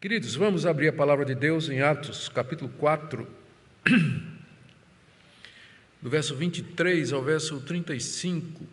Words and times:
Queridos, 0.00 0.36
vamos 0.36 0.64
abrir 0.64 0.86
a 0.86 0.92
palavra 0.92 1.24
de 1.24 1.34
Deus 1.34 1.68
em 1.68 1.82
Atos, 1.82 2.28
capítulo 2.28 2.70
4, 2.78 3.26
do 6.00 6.08
verso 6.08 6.36
23 6.36 7.12
ao 7.12 7.20
verso 7.20 7.60
35. 7.62 8.64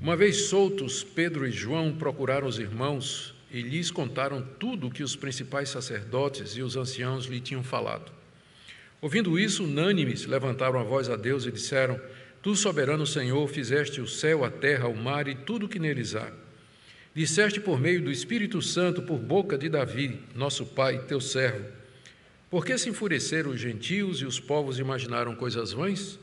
Uma 0.00 0.16
vez 0.16 0.46
soltos, 0.46 1.04
Pedro 1.04 1.46
e 1.46 1.50
João 1.50 1.94
procuraram 1.94 2.48
os 2.48 2.58
irmãos 2.58 3.34
e 3.50 3.60
lhes 3.60 3.90
contaram 3.90 4.40
tudo 4.58 4.86
o 4.86 4.90
que 4.90 5.02
os 5.02 5.14
principais 5.14 5.68
sacerdotes 5.68 6.56
e 6.56 6.62
os 6.62 6.76
anciãos 6.76 7.26
lhe 7.26 7.42
tinham 7.42 7.62
falado. 7.62 8.10
Ouvindo 9.02 9.38
isso, 9.38 9.64
unânimes 9.64 10.24
levantaram 10.24 10.80
a 10.80 10.82
voz 10.82 11.10
a 11.10 11.16
Deus 11.16 11.44
e 11.44 11.52
disseram: 11.52 12.00
Tu, 12.40 12.56
soberano 12.56 13.06
Senhor, 13.06 13.46
fizeste 13.48 14.00
o 14.00 14.08
céu, 14.08 14.46
a 14.46 14.50
terra, 14.50 14.88
o 14.88 14.96
mar 14.96 15.28
e 15.28 15.34
tudo 15.34 15.66
o 15.66 15.68
que 15.68 15.78
neles 15.78 16.16
há. 16.16 16.45
Disseste 17.16 17.58
por 17.58 17.80
meio 17.80 18.02
do 18.02 18.12
Espírito 18.12 18.60
Santo, 18.60 19.00
por 19.00 19.18
boca 19.18 19.56
de 19.56 19.70
Davi, 19.70 20.20
nosso 20.34 20.66
pai, 20.66 20.98
teu 21.08 21.18
servo: 21.18 21.64
Por 22.50 22.62
que 22.62 22.76
se 22.76 22.90
enfureceram 22.90 23.52
os 23.52 23.58
gentios 23.58 24.20
e 24.20 24.26
os 24.26 24.38
povos 24.38 24.78
imaginaram 24.78 25.34
coisas 25.34 25.72
vãs? 25.72 26.18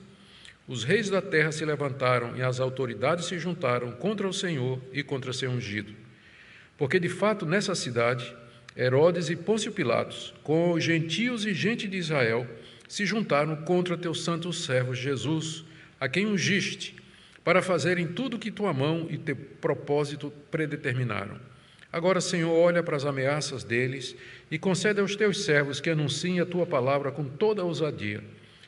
Os 0.67 0.83
reis 0.83 1.09
da 1.09 1.19
terra 1.19 1.51
se 1.51 1.65
levantaram 1.65 2.37
e 2.37 2.43
as 2.43 2.59
autoridades 2.59 3.25
se 3.25 3.39
juntaram 3.39 3.91
contra 3.93 4.27
o 4.27 4.31
Senhor 4.31 4.79
e 4.93 5.01
contra 5.01 5.33
seu 5.33 5.49
ungido. 5.49 5.91
Porque 6.77 6.99
de 6.99 7.09
fato 7.09 7.43
nessa 7.43 7.73
cidade, 7.73 8.31
Herodes 8.77 9.31
e 9.31 9.35
Pôncio 9.35 9.71
Pilatos, 9.71 10.31
com 10.43 10.73
os 10.73 10.83
gentios 10.83 11.43
e 11.43 11.55
gente 11.55 11.87
de 11.87 11.97
Israel, 11.97 12.47
se 12.87 13.03
juntaram 13.03 13.55
contra 13.55 13.97
teu 13.97 14.13
santo 14.13 14.53
servo 14.53 14.93
Jesus, 14.93 15.65
a 15.99 16.07
quem 16.07 16.27
ungiste 16.27 17.02
para 17.43 17.61
fazerem 17.61 18.07
tudo 18.07 18.37
o 18.37 18.39
que 18.39 18.51
tua 18.51 18.73
mão 18.73 19.07
e 19.09 19.17
teu 19.17 19.35
propósito 19.35 20.31
predeterminaram. 20.49 21.39
Agora, 21.91 22.19
Senhor, 22.19 22.51
olha 22.51 22.81
para 22.81 22.95
as 22.95 23.05
ameaças 23.05 23.63
deles 23.63 24.15
e 24.49 24.57
concede 24.57 24.99
aos 24.99 25.15
teus 25.15 25.43
servos 25.43 25.79
que 25.79 25.89
anunciem 25.89 26.39
a 26.39 26.45
tua 26.45 26.65
palavra 26.65 27.11
com 27.11 27.23
toda 27.23 27.61
a 27.61 27.65
ousadia, 27.65 28.23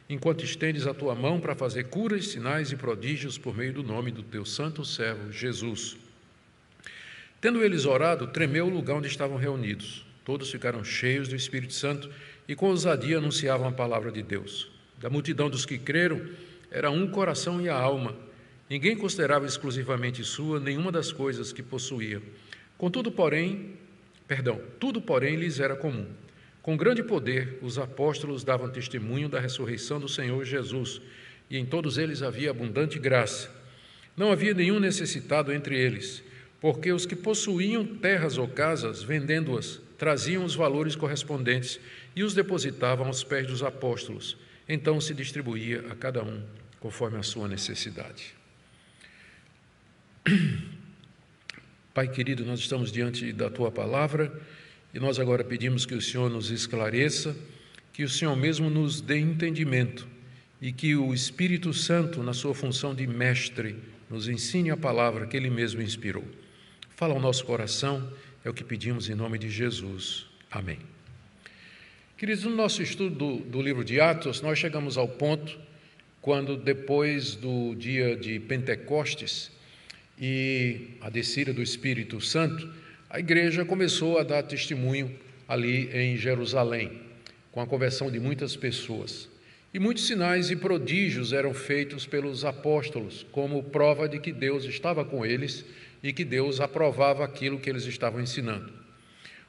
enquanto 0.08 0.44
estendes 0.44 0.86
a 0.86 0.94
tua 0.94 1.16
mão 1.16 1.40
para 1.40 1.56
fazer 1.56 1.86
curas, 1.86 2.28
sinais 2.28 2.72
e 2.72 2.76
prodígios 2.76 3.38
por 3.38 3.58
meio 3.58 3.74
do 3.74 3.84
nome 3.84 4.12
do 4.12 4.22
teu 4.22 4.46
santo 4.46 4.86
servo 4.86 5.32
Jesus. 5.32 5.98
Tendo 7.42 7.64
eles 7.64 7.86
orado, 7.86 8.28
tremeu 8.28 8.68
o 8.68 8.70
lugar 8.70 8.98
onde 8.98 9.08
estavam 9.08 9.38
reunidos. 9.38 10.06
Todos 10.24 10.52
ficaram 10.52 10.84
cheios 10.84 11.28
do 11.28 11.36
Espírito 11.36 11.74
Santo 11.74 12.10
e 12.48 12.56
com 12.56 12.68
ousadia 12.68 13.18
anunciavam 13.18 13.68
a 13.68 13.72
palavra 13.72 14.12
de 14.12 14.22
Deus. 14.22 14.72
Da 15.00 15.10
multidão 15.10 15.50
dos 15.50 15.66
que 15.66 15.78
creram, 15.78 16.22
era 16.72 16.90
um 16.90 17.08
coração 17.08 17.62
e 17.62 17.70
a 17.70 17.76
alma. 17.76 18.16
Ninguém 18.70 18.98
considerava 18.98 19.46
exclusivamente 19.46 20.24
sua 20.24 20.60
nenhuma 20.60 20.92
das 20.92 21.12
coisas 21.12 21.54
que 21.54 21.62
possuía. 21.62 22.22
Contudo, 22.78 23.12
porém, 23.12 23.74
perdão, 24.28 24.60
tudo, 24.80 25.00
porém, 25.00 25.36
lhes 25.36 25.60
era 25.60 25.76
comum. 25.76 26.08
Com 26.64 26.76
grande 26.76 27.04
poder, 27.04 27.60
os 27.62 27.78
apóstolos 27.78 28.44
davam 28.44 28.70
testemunho 28.70 29.30
da 29.30 29.40
ressurreição 29.40 30.00
do 30.00 30.10
Senhor 30.10 30.44
Jesus, 30.44 31.00
e 31.48 31.58
em 31.58 31.66
todos 31.66 32.00
eles 32.00 32.24
havia 32.24 32.50
abundante 32.50 32.98
graça. 32.98 33.52
Não 34.18 34.32
havia 34.32 34.54
nenhum 34.54 34.80
necessitado 34.80 35.54
entre 35.54 35.78
eles, 35.78 36.24
porque 36.60 36.92
os 36.92 37.06
que 37.06 37.16
possuíam 37.16 37.86
terras 37.86 38.40
ou 38.40 38.48
casas, 38.48 39.04
vendendo-as, 39.04 39.80
traziam 39.96 40.44
os 40.44 40.56
valores 40.56 40.96
correspondentes 40.96 41.80
e 42.16 42.24
os 42.24 42.34
depositavam 42.34 43.06
aos 43.06 43.24
pés 43.24 43.46
dos 43.46 43.62
apóstolos. 43.62 44.36
Então 44.68 45.00
se 45.00 45.14
distribuía 45.14 45.86
a 45.92 45.96
cada 45.96 46.24
um 46.24 46.42
conforme 46.80 47.20
a 47.20 47.24
sua 47.24 47.48
necessidade. 47.48 48.34
Pai 51.94 52.08
querido, 52.08 52.44
nós 52.46 52.60
estamos 52.60 52.92
diante 52.92 53.32
da 53.32 53.50
tua 53.50 53.72
palavra 53.72 54.42
e 54.94 55.00
nós 55.00 55.20
agora 55.20 55.44
pedimos 55.44 55.86
que 55.86 55.94
o 55.94 56.02
Senhor 56.02 56.30
nos 56.30 56.50
esclareça, 56.50 57.36
que 57.94 58.04
o 58.04 58.10
Senhor 58.10 58.36
mesmo 58.36 58.70
nos 58.70 59.02
dê 59.02 59.20
entendimento 59.20 60.08
e 60.62 60.72
que 60.72 60.96
o 60.96 61.14
Espírito 61.14 61.74
Santo, 61.74 62.24
na 62.24 62.34
sua 62.34 62.56
função 62.56 62.96
de 62.96 63.06
mestre, 63.06 63.76
nos 64.10 64.28
ensine 64.28 64.72
a 64.72 64.78
palavra 64.78 65.28
que 65.28 65.38
ele 65.38 65.50
mesmo 65.50 65.82
inspirou. 65.82 66.24
Fala 66.96 67.14
ao 67.14 67.20
nosso 67.20 67.46
coração, 67.46 68.12
é 68.44 68.50
o 68.50 68.54
que 68.54 68.64
pedimos 68.64 69.10
em 69.10 69.16
nome 69.16 69.38
de 69.38 69.50
Jesus. 69.50 70.26
Amém. 70.50 70.80
Queridos, 72.18 72.46
no 72.46 72.56
nosso 72.56 72.82
estudo 72.82 73.16
do, 73.16 73.38
do 73.38 73.62
livro 73.62 73.84
de 73.84 74.00
Atos, 74.00 74.42
nós 74.42 74.58
chegamos 74.58 74.98
ao 74.98 75.08
ponto 75.08 75.60
quando, 76.22 76.58
depois 76.58 77.36
do 77.36 77.76
dia 77.76 78.16
de 78.16 78.40
Pentecostes, 78.40 79.52
e 80.20 80.98
a 81.02 81.10
descida 81.10 81.54
do 81.54 81.62
Espírito 81.62 82.22
Santo, 82.22 82.70
a 83.10 83.20
igreja 83.20 83.66
começou 83.66 84.18
a 84.18 84.24
dar 84.24 84.44
testemunho 84.44 85.14
ali 85.48 85.90
em 85.94 86.18
Jerusalém, 86.18 87.02
com 87.52 87.62
a 87.62 87.68
conversão 87.68 88.10
de 88.10 88.20
muitas 88.20 88.56
pessoas. 88.56 89.30
E 89.74 89.80
muitos 89.80 90.08
sinais 90.08 90.50
e 90.50 90.56
prodígios 90.56 91.34
eram 91.34 91.54
feitos 91.54 92.08
pelos 92.08 92.46
apóstolos, 92.46 93.26
como 93.32 93.62
prova 93.64 94.08
de 94.08 94.20
que 94.20 94.32
Deus 94.32 94.64
estava 94.64 95.04
com 95.04 95.26
eles 95.26 95.66
e 96.02 96.14
que 96.14 96.24
Deus 96.24 96.62
aprovava 96.62 97.26
aquilo 97.26 97.60
que 97.60 97.70
eles 97.70 97.86
estavam 97.86 98.22
ensinando. 98.22 98.72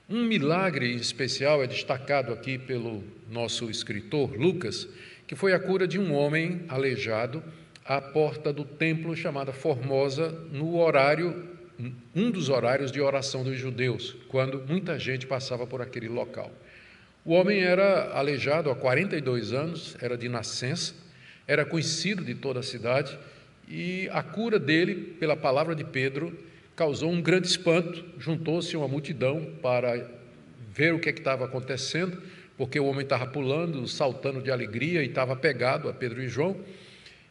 Um 0.08 0.24
milagre 0.24 0.94
especial 0.94 1.62
é 1.62 1.66
destacado 1.66 2.32
aqui 2.32 2.58
pelo 2.58 3.02
nosso 3.30 3.70
escritor 3.70 4.36
Lucas, 4.36 4.88
que 5.26 5.34
foi 5.34 5.52
a 5.52 5.58
cura 5.58 5.86
de 5.86 5.98
um 5.98 6.12
homem 6.12 6.62
aleijado 6.68 7.42
à 7.88 8.00
porta 8.00 8.52
do 8.52 8.64
templo 8.64 9.14
chamada 9.14 9.52
Formosa, 9.52 10.30
no 10.50 10.78
horário, 10.78 11.48
um 12.14 12.30
dos 12.30 12.48
horários 12.48 12.90
de 12.90 13.00
oração 13.00 13.44
dos 13.44 13.56
judeus, 13.56 14.16
quando 14.28 14.62
muita 14.66 14.98
gente 14.98 15.26
passava 15.26 15.66
por 15.66 15.80
aquele 15.80 16.08
local. 16.08 16.50
O 17.24 17.32
homem 17.32 17.60
era 17.60 18.12
aleijado 18.12 18.70
há 18.70 18.74
42 18.74 19.52
anos, 19.52 19.96
era 20.00 20.16
de 20.16 20.28
nascença, 20.28 20.94
era 21.46 21.64
conhecido 21.64 22.24
de 22.24 22.34
toda 22.34 22.60
a 22.60 22.62
cidade, 22.62 23.16
e 23.68 24.08
a 24.12 24.22
cura 24.22 24.58
dele, 24.58 25.16
pela 25.18 25.36
palavra 25.36 25.74
de 25.74 25.84
Pedro, 25.84 26.36
causou 26.74 27.10
um 27.10 27.20
grande 27.20 27.48
espanto. 27.48 28.04
Juntou-se 28.18 28.76
uma 28.76 28.86
multidão 28.86 29.54
para 29.60 30.08
ver 30.72 30.94
o 30.94 31.00
que, 31.00 31.08
é 31.08 31.12
que 31.12 31.20
estava 31.20 31.44
acontecendo, 31.44 32.22
porque 32.56 32.78
o 32.78 32.86
homem 32.86 33.02
estava 33.02 33.26
pulando, 33.26 33.88
saltando 33.88 34.40
de 34.40 34.50
alegria 34.50 35.02
e 35.02 35.06
estava 35.06 35.34
pegado 35.34 35.88
a 35.88 35.92
Pedro 35.92 36.22
e 36.22 36.28
João. 36.28 36.56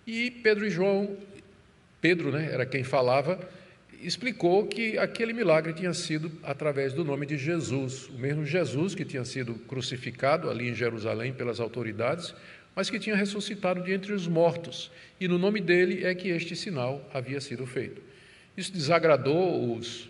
E 0.05 0.29
Pedro 0.29 0.65
e 0.65 0.69
João, 0.69 1.17
Pedro 1.99 2.31
né, 2.31 2.49
era 2.51 2.65
quem 2.65 2.83
falava, 2.83 3.39
explicou 4.01 4.67
que 4.67 4.97
aquele 4.97 5.33
milagre 5.33 5.73
tinha 5.73 5.93
sido 5.93 6.31
através 6.43 6.93
do 6.93 7.03
nome 7.03 7.25
de 7.25 7.37
Jesus, 7.37 8.07
o 8.09 8.13
mesmo 8.13 8.45
Jesus 8.45 8.93
que 8.93 9.03
tinha 9.03 9.25
sido 9.25 9.55
crucificado 9.55 10.49
ali 10.49 10.69
em 10.69 10.75
Jerusalém 10.75 11.33
pelas 11.33 11.59
autoridades, 11.59 12.35
mas 12.75 12.89
que 12.89 12.99
tinha 12.99 13.15
ressuscitado 13.15 13.81
de 13.81 13.93
entre 13.93 14.13
os 14.13 14.27
mortos, 14.27 14.91
e 15.19 15.27
no 15.27 15.39
nome 15.39 15.61
dele 15.61 16.03
é 16.03 16.13
que 16.13 16.29
este 16.29 16.55
sinal 16.55 17.09
havia 17.13 17.41
sido 17.41 17.65
feito. 17.65 18.01
Isso 18.55 18.71
desagradou 18.71 19.75
os, 19.75 20.09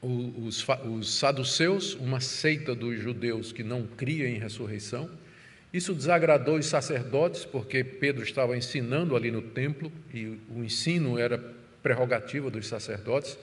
os, 0.00 0.64
os 0.84 1.14
saduceus, 1.14 1.94
uma 1.94 2.20
seita 2.20 2.74
dos 2.74 3.00
judeus 3.00 3.52
que 3.52 3.64
não 3.64 3.86
cria 3.86 4.28
em 4.28 4.38
ressurreição, 4.38 5.10
isso 5.72 5.94
desagradou 5.94 6.56
os 6.56 6.66
sacerdotes, 6.66 7.44
porque 7.44 7.82
Pedro 7.82 8.22
estava 8.22 8.56
ensinando 8.56 9.16
ali 9.16 9.30
no 9.30 9.40
templo 9.40 9.90
e 10.12 10.38
o 10.54 10.62
ensino 10.62 11.18
era 11.18 11.42
prerrogativa 11.82 12.50
dos 12.50 12.66
sacerdotes. 12.66 13.38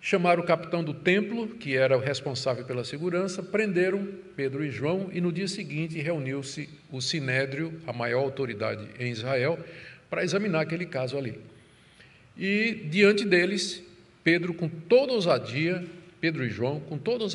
Chamaram 0.00 0.42
o 0.42 0.46
capitão 0.46 0.82
do 0.82 0.94
templo, 0.94 1.46
que 1.46 1.76
era 1.76 1.96
o 1.96 2.00
responsável 2.00 2.64
pela 2.64 2.82
segurança, 2.82 3.42
prenderam 3.42 4.08
Pedro 4.34 4.64
e 4.64 4.70
João 4.70 5.10
e 5.12 5.20
no 5.20 5.30
dia 5.30 5.46
seguinte 5.46 6.00
reuniu-se 6.00 6.68
o 6.90 7.00
sinédrio, 7.00 7.80
a 7.86 7.92
maior 7.92 8.22
autoridade 8.22 8.88
em 8.98 9.12
Israel, 9.12 9.58
para 10.08 10.24
examinar 10.24 10.62
aquele 10.62 10.86
caso 10.86 11.16
ali. 11.16 11.38
E 12.36 12.86
diante 12.90 13.24
deles, 13.24 13.82
Pedro, 14.24 14.54
com 14.54 14.68
toda 14.68 15.12
ousadia, 15.12 15.84
Pedro 16.20 16.44
e 16.44 16.50
João, 16.50 16.80
com 16.80 16.98
toda 16.98 17.26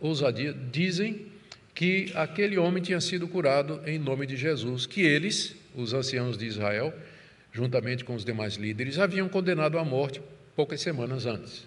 ousadia, 0.00 0.54
dizem 0.70 1.31
que 1.74 2.12
aquele 2.14 2.58
homem 2.58 2.82
tinha 2.82 3.00
sido 3.00 3.26
curado 3.26 3.80
em 3.86 3.98
nome 3.98 4.26
de 4.26 4.36
Jesus, 4.36 4.86
que 4.86 5.02
eles, 5.02 5.56
os 5.74 5.94
anciãos 5.94 6.36
de 6.36 6.46
Israel, 6.46 6.92
juntamente 7.52 8.04
com 8.04 8.14
os 8.14 8.24
demais 8.24 8.54
líderes, 8.54 8.98
haviam 8.98 9.28
condenado 9.28 9.78
à 9.78 9.84
morte 9.84 10.20
poucas 10.54 10.80
semanas 10.80 11.26
antes. 11.26 11.66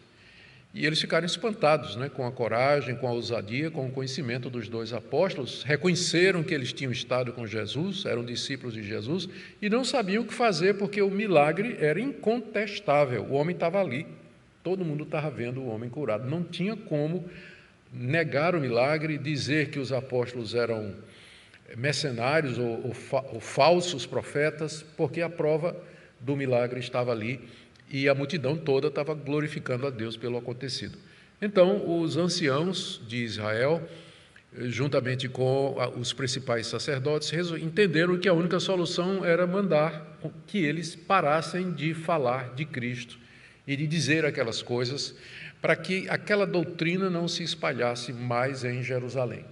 E 0.74 0.86
eles 0.86 1.00
ficaram 1.00 1.25
espantados 1.25 1.96
né, 1.96 2.10
com 2.10 2.28
a 2.28 2.31
coragem, 2.31 2.96
com 2.98 3.07
a 3.07 3.12
ousadia, 3.12 3.72
com 3.72 3.88
o 3.88 3.92
conhecimento 3.92 4.50
dos 4.50 4.68
dois 4.68 4.92
apóstolos, 4.92 5.63
reconheceram 5.63 6.44
que 6.44 6.54
eles 6.54 6.74
tinham 6.74 6.92
estado 6.92 7.31
com 7.31 7.48
Jesus, 7.48 8.04
eram 8.06 8.25
discípulos 8.25 8.74
de 8.74 8.84
Jesus, 8.84 9.30
e 9.62 9.69
não 9.69 9.86
sabiam 9.86 10.24
o 10.24 10.28
que 10.28 10.34
fazer 10.34 10.74
porque 10.74 11.02
o 11.02 11.10
milagre 11.10 11.78
era 11.80 11.98
incontestável. 11.98 13.24
O 13.24 13.36
homem 13.36 13.56
estava 13.56 13.80
ali, 13.80 14.06
todo 14.62 14.84
mundo 14.84 15.06
estava 15.06 15.30
vendo 15.30 15.62
o 15.62 15.68
homem 15.68 15.90
curado, 15.90 16.30
não 16.30 16.44
tinha 16.44 16.75
como 16.75 17.24
negar 17.95 18.56
o 18.56 18.59
milagre, 18.59 19.18
dizer 19.18 19.69
que 19.69 19.80
os 19.80 19.92
apóstolos 19.92 20.53
eram 20.53 20.94
mercenários 21.77 22.57
ou, 22.57 22.68
ou, 22.88 22.95
ou 23.33 23.39
falsos 23.39 24.06
profetas, 24.06 24.83
porque 24.95 25.21
a 25.21 25.30
prova 25.30 25.75
do 26.19 26.36
milagre 26.36 26.80
estava 26.80 27.12
ali 27.12 27.39
e 27.89 28.09
a 28.09 28.15
multidão 28.15 28.57
toda 28.57 28.88
estava 28.88 29.13
glorificando 29.13 29.88
a 29.88 29.89
Deus 29.89 30.18
pelo 30.18 30.38
acontecido. 30.38 30.97
Então, 31.42 32.00
os 32.00 32.18
anciãos 32.18 33.01
de 33.07 33.18
Israel, 33.18 33.81
juntamente 34.53 35.27
com 35.27 35.75
os 35.97 36.13
principais 36.13 36.68
sacerdotes, 36.68 37.31
entenderam 37.62 38.18
que 38.18 38.27
a 38.27 38.33
única 38.33 38.59
solução 38.59 39.24
era 39.24 39.45
mandar 39.45 40.18
que 40.47 40.57
eles 40.63 40.95
parassem 40.95 41.71
de 41.71 41.94
falar 41.94 42.56
de 42.56 42.65
Cristo 42.65 43.19
e 43.68 43.75
de 43.75 43.86
dizer 43.88 44.25
aquelas 44.25 44.62
coisas, 44.62 45.15
para 45.65 45.75
que 45.75 46.07
aquela 46.09 46.45
doutrina 46.45 47.09
não 47.09 47.27
se 47.27 47.41
espalhasse 47.41 48.13
mais 48.13 48.63
em 48.63 48.83
Jerusalém. 48.83 49.44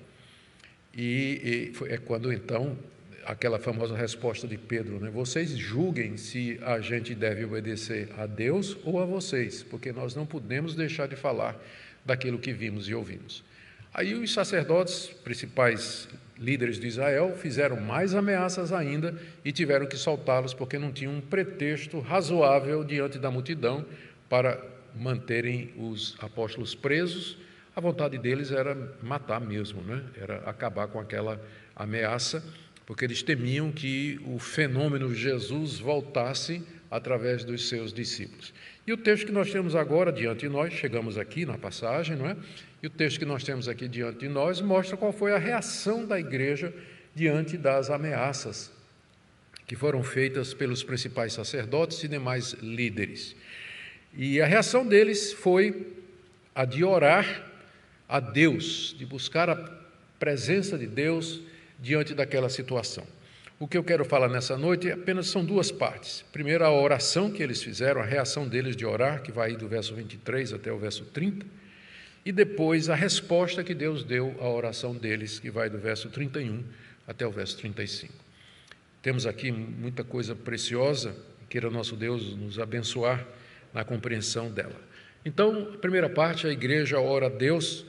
E, 0.95 1.74
e 1.81 1.92
é 1.92 1.98
quando 1.98 2.31
então 2.31 2.77
aquela 3.25 3.57
famosa 3.57 3.98
resposta 3.98 4.48
de 4.48 4.56
Pedro, 4.56 5.00
né? 5.00 5.10
Vocês 5.10 5.50
julguem 5.57 6.15
se 6.15 6.60
a 6.62 6.80
gente 6.80 7.15
deve 7.15 7.44
obedecer 7.44 8.10
a 8.15 8.27
Deus 8.27 8.77
ou 8.83 9.01
a 9.01 9.06
vocês, 9.06 9.63
porque 9.63 9.92
nós 9.92 10.13
não 10.13 10.24
podemos 10.24 10.75
deixar 10.75 11.07
de 11.07 11.15
falar 11.15 11.60
daquilo 12.06 12.38
que 12.38 12.54
vimos 12.54 12.88
e 12.88 12.94
ouvimos. 12.94 13.44
Aí 13.92 14.13
os 14.13 14.31
sacerdotes, 14.31 15.07
principais 15.24 16.07
líderes 16.38 16.80
de 16.80 16.86
Israel, 16.86 17.36
fizeram 17.36 17.81
mais 17.81 18.13
ameaças 18.13 18.71
ainda 18.71 19.19
e 19.44 19.51
tiveram 19.51 19.88
que 19.88 19.98
soltá-los 19.98 20.54
porque 20.54 20.77
não 20.77 20.92
tinham 20.92 21.16
um 21.16 21.21
pretexto 21.21 22.00
razoável 22.00 22.83
diante 22.83 23.18
da 23.18 23.31
multidão 23.31 23.83
para 24.30 24.73
manterem 24.95 25.74
os 25.78 26.16
apóstolos 26.19 26.75
presos. 26.75 27.38
A 27.75 27.81
vontade 27.81 28.18
deles 28.18 28.51
era 28.51 28.75
matar 29.01 29.42
mesmo, 29.42 29.81
né? 29.81 30.04
era 30.16 30.38
acabar 30.50 30.88
com 30.88 31.00
aquela 31.00 31.42
ameaça 31.75 32.44
porque 32.86 33.06
eles 33.06 33.24
temiam 33.24 33.72
que 33.72 34.19
o 34.25 34.38
fenômeno 34.40 35.13
Jesus 35.13 35.80
voltasse 35.80 36.62
através 36.92 37.44
dos 37.44 37.69
seus 37.69 37.94
discípulos. 37.94 38.54
E 38.86 38.92
o 38.92 38.98
texto 38.98 39.25
que 39.25 39.31
nós 39.31 39.51
temos 39.51 39.75
agora 39.75 40.12
diante 40.12 40.42
de 40.42 40.50
nós, 40.50 40.74
chegamos 40.74 41.18
aqui 41.18 41.45
na 41.45 41.57
passagem, 41.57 42.18
não 42.18 42.28
é? 42.28 42.36
E 42.81 42.88
o 42.88 42.90
texto 42.90 43.18
que 43.18 43.25
nós 43.25 43.44
temos 43.44 43.69
aqui 43.69 43.88
diante 43.88 44.19
de 44.19 44.28
nós 44.28 44.60
mostra 44.60 44.98
qual 44.98 45.13
foi 45.13 45.34
a 45.34 45.38
reação 45.38 46.06
da 46.06 46.19
igreja 46.19 46.74
diante 47.16 47.57
das 47.57 47.90
ameaças 47.90 48.72
que 49.66 49.75
foram 49.75 50.04
feitas 50.04 50.54
pelos 50.54 50.84
principais 50.84 51.34
sacerdotes 51.34 52.04
e 52.04 52.07
demais 52.10 52.54
líderes. 52.62 53.36
E 54.15 54.39
a 54.42 54.45
reação 54.45 54.86
deles 54.86 55.33
foi 55.33 55.88
a 56.54 56.65
de 56.65 56.83
orar 56.83 57.50
a 58.07 58.19
Deus, 58.19 58.95
de 58.98 59.06
buscar 59.06 59.50
a 59.50 59.56
presença 60.19 60.77
de 60.77 60.86
Deus 60.86 61.42
diante 61.80 62.13
daquela 62.13 62.48
situação. 62.48 63.06
O 63.60 63.68
que 63.68 63.77
eu 63.77 63.83
quero 63.83 64.06
falar 64.06 64.30
nessa 64.30 64.57
noite 64.57 64.92
apenas 64.92 65.27
são 65.27 65.44
duas 65.44 65.71
partes. 65.71 66.24
Primeiro, 66.31 66.63
a 66.63 66.71
oração 66.71 67.31
que 67.31 67.42
eles 67.42 67.63
fizeram, 67.63 68.01
a 68.01 68.06
reação 68.06 68.48
deles 68.48 68.75
de 68.75 68.86
orar, 68.86 69.24
que 69.24 69.31
vai 69.31 69.56
do 69.56 69.68
verso 69.68 69.95
23 69.95 70.54
até 70.54 70.71
o 70.71 70.77
verso 70.77 71.06
30, 71.06 71.45
e 72.25 72.31
depois 72.31 72.89
a 72.89 72.95
resposta 72.95 73.63
que 73.63 73.74
Deus 73.74 74.04
deu 74.04 74.36
à 74.39 74.48
oração 74.48 74.94
deles, 74.94 75.39
que 75.39 75.50
vai 75.50 75.69
do 75.69 75.77
verso 75.77 76.09
31 76.09 76.63
até 77.07 77.25
o 77.25 77.31
verso 77.31 77.57
35. 77.57 78.13
Temos 79.01 79.25
aqui 79.25 79.51
muita 79.51 80.04
coisa 80.04 80.36
preciosa, 80.36 81.16
queira 81.50 81.69
nosso 81.69 81.95
Deus 81.95 82.36
nos 82.36 82.59
abençoar 82.59 83.25
na 83.74 83.84
compreensão 83.84 84.52
dela. 84.52 84.80
Então, 85.25 85.70
a 85.74 85.78
primeira 85.78 86.10
parte, 86.10 86.46
a 86.46 86.52
igreja 86.52 87.00
ora 87.00 87.28
a 87.28 87.30
Deus 87.30 87.86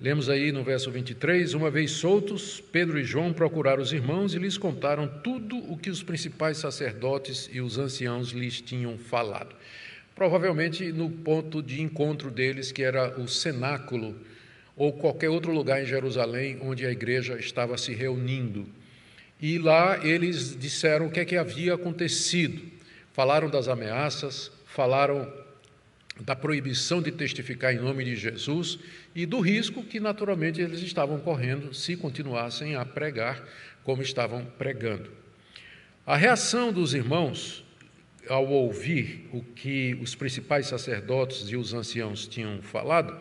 Lemos 0.00 0.28
aí 0.28 0.50
no 0.50 0.64
verso 0.64 0.90
23: 0.90 1.54
Uma 1.54 1.70
vez 1.70 1.92
soltos, 1.92 2.60
Pedro 2.60 2.98
e 2.98 3.04
João 3.04 3.32
procuraram 3.32 3.82
os 3.82 3.92
irmãos 3.92 4.34
e 4.34 4.38
lhes 4.38 4.58
contaram 4.58 5.06
tudo 5.06 5.56
o 5.56 5.78
que 5.78 5.88
os 5.88 6.02
principais 6.02 6.58
sacerdotes 6.58 7.48
e 7.52 7.60
os 7.60 7.78
anciãos 7.78 8.30
lhes 8.30 8.60
tinham 8.60 8.98
falado. 8.98 9.54
Provavelmente 10.14 10.92
no 10.92 11.08
ponto 11.08 11.62
de 11.62 11.80
encontro 11.80 12.30
deles, 12.30 12.72
que 12.72 12.82
era 12.82 13.18
o 13.20 13.28
cenáculo, 13.28 14.16
ou 14.76 14.92
qualquer 14.92 15.30
outro 15.30 15.52
lugar 15.52 15.80
em 15.80 15.86
Jerusalém 15.86 16.58
onde 16.60 16.84
a 16.84 16.90
igreja 16.90 17.38
estava 17.38 17.78
se 17.78 17.94
reunindo. 17.94 18.66
E 19.40 19.58
lá 19.58 20.04
eles 20.04 20.54
disseram 20.58 21.06
o 21.06 21.10
que 21.10 21.20
é 21.20 21.24
que 21.24 21.36
havia 21.36 21.74
acontecido. 21.74 22.62
Falaram 23.12 23.48
das 23.48 23.68
ameaças, 23.68 24.50
falaram 24.74 25.32
da 26.20 26.34
proibição 26.34 27.00
de 27.00 27.12
testificar 27.12 27.72
em 27.72 27.78
nome 27.78 28.04
de 28.04 28.16
Jesus 28.16 28.80
e 29.14 29.24
do 29.24 29.38
risco 29.38 29.84
que 29.84 30.00
naturalmente 30.00 30.60
eles 30.60 30.80
estavam 30.80 31.20
correndo 31.20 31.72
se 31.72 31.96
continuassem 31.96 32.74
a 32.74 32.84
pregar 32.84 33.40
como 33.84 34.02
estavam 34.02 34.44
pregando. 34.58 35.12
A 36.04 36.16
reação 36.16 36.72
dos 36.72 36.92
irmãos 36.92 37.64
ao 38.28 38.48
ouvir 38.48 39.28
o 39.32 39.42
que 39.42 39.96
os 40.02 40.16
principais 40.16 40.66
sacerdotes 40.66 41.48
e 41.48 41.56
os 41.56 41.72
anciãos 41.72 42.26
tinham 42.26 42.60
falado 42.60 43.16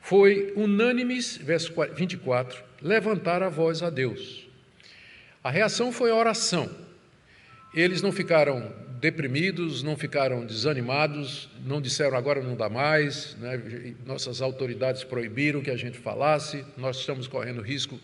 foi 0.00 0.52
unânimes, 0.56 1.36
verso 1.36 1.72
24, 1.94 2.64
levantar 2.82 3.44
a 3.44 3.48
voz 3.48 3.80
a 3.80 3.90
Deus. 3.90 4.48
A 5.44 5.50
reação 5.50 5.92
foi 5.92 6.10
oração. 6.10 6.68
Eles 7.72 8.02
não 8.02 8.10
ficaram 8.10 8.74
deprimidos, 9.00 9.82
não 9.82 9.96
ficaram 9.96 10.44
desanimados, 10.44 11.48
não 11.64 11.80
disseram 11.80 12.16
agora 12.16 12.42
não 12.42 12.54
dá 12.54 12.68
mais, 12.68 13.34
né? 13.36 13.94
nossas 14.04 14.42
autoridades 14.42 15.02
proibiram 15.02 15.62
que 15.62 15.70
a 15.70 15.76
gente 15.76 15.98
falasse, 15.98 16.64
nós 16.76 16.98
estamos 16.98 17.26
correndo 17.26 17.62
risco 17.62 17.98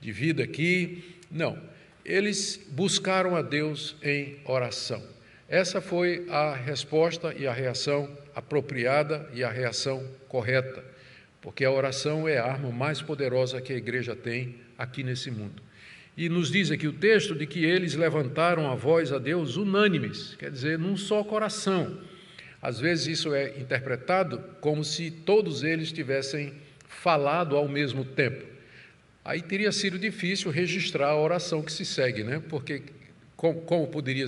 de 0.00 0.10
vida 0.10 0.42
aqui. 0.42 1.16
Não, 1.30 1.60
eles 2.04 2.66
buscaram 2.70 3.36
a 3.36 3.42
Deus 3.42 3.94
em 4.02 4.38
oração. 4.44 5.02
Essa 5.46 5.80
foi 5.80 6.26
a 6.30 6.54
resposta 6.54 7.34
e 7.34 7.46
a 7.46 7.52
reação 7.52 8.08
apropriada 8.34 9.28
e 9.34 9.44
a 9.44 9.50
reação 9.50 10.02
correta, 10.28 10.82
porque 11.42 11.64
a 11.64 11.70
oração 11.70 12.26
é 12.26 12.38
a 12.38 12.44
arma 12.44 12.70
mais 12.70 13.02
poderosa 13.02 13.60
que 13.60 13.72
a 13.72 13.76
igreja 13.76 14.16
tem 14.16 14.56
aqui 14.78 15.02
nesse 15.02 15.30
mundo. 15.30 15.62
E 16.18 16.28
nos 16.28 16.50
diz 16.50 16.72
aqui 16.72 16.88
o 16.88 16.92
texto 16.92 17.32
de 17.32 17.46
que 17.46 17.64
eles 17.64 17.94
levantaram 17.94 18.68
a 18.68 18.74
voz 18.74 19.12
a 19.12 19.20
Deus 19.20 19.56
unânimes, 19.56 20.34
quer 20.36 20.50
dizer, 20.50 20.76
num 20.76 20.96
só 20.96 21.22
coração. 21.22 21.96
Às 22.60 22.80
vezes 22.80 23.06
isso 23.06 23.32
é 23.32 23.56
interpretado 23.56 24.42
como 24.60 24.82
se 24.82 25.12
todos 25.12 25.62
eles 25.62 25.92
tivessem 25.92 26.52
falado 26.88 27.56
ao 27.56 27.68
mesmo 27.68 28.04
tempo. 28.04 28.44
Aí 29.24 29.40
teria 29.40 29.70
sido 29.70 29.96
difícil 29.96 30.50
registrar 30.50 31.10
a 31.10 31.16
oração 31.16 31.62
que 31.62 31.70
se 31.70 31.84
segue, 31.84 32.24
né? 32.24 32.42
Porque 32.48 32.82
como, 33.36 33.60
como 33.60 33.86
poderia 33.86 34.26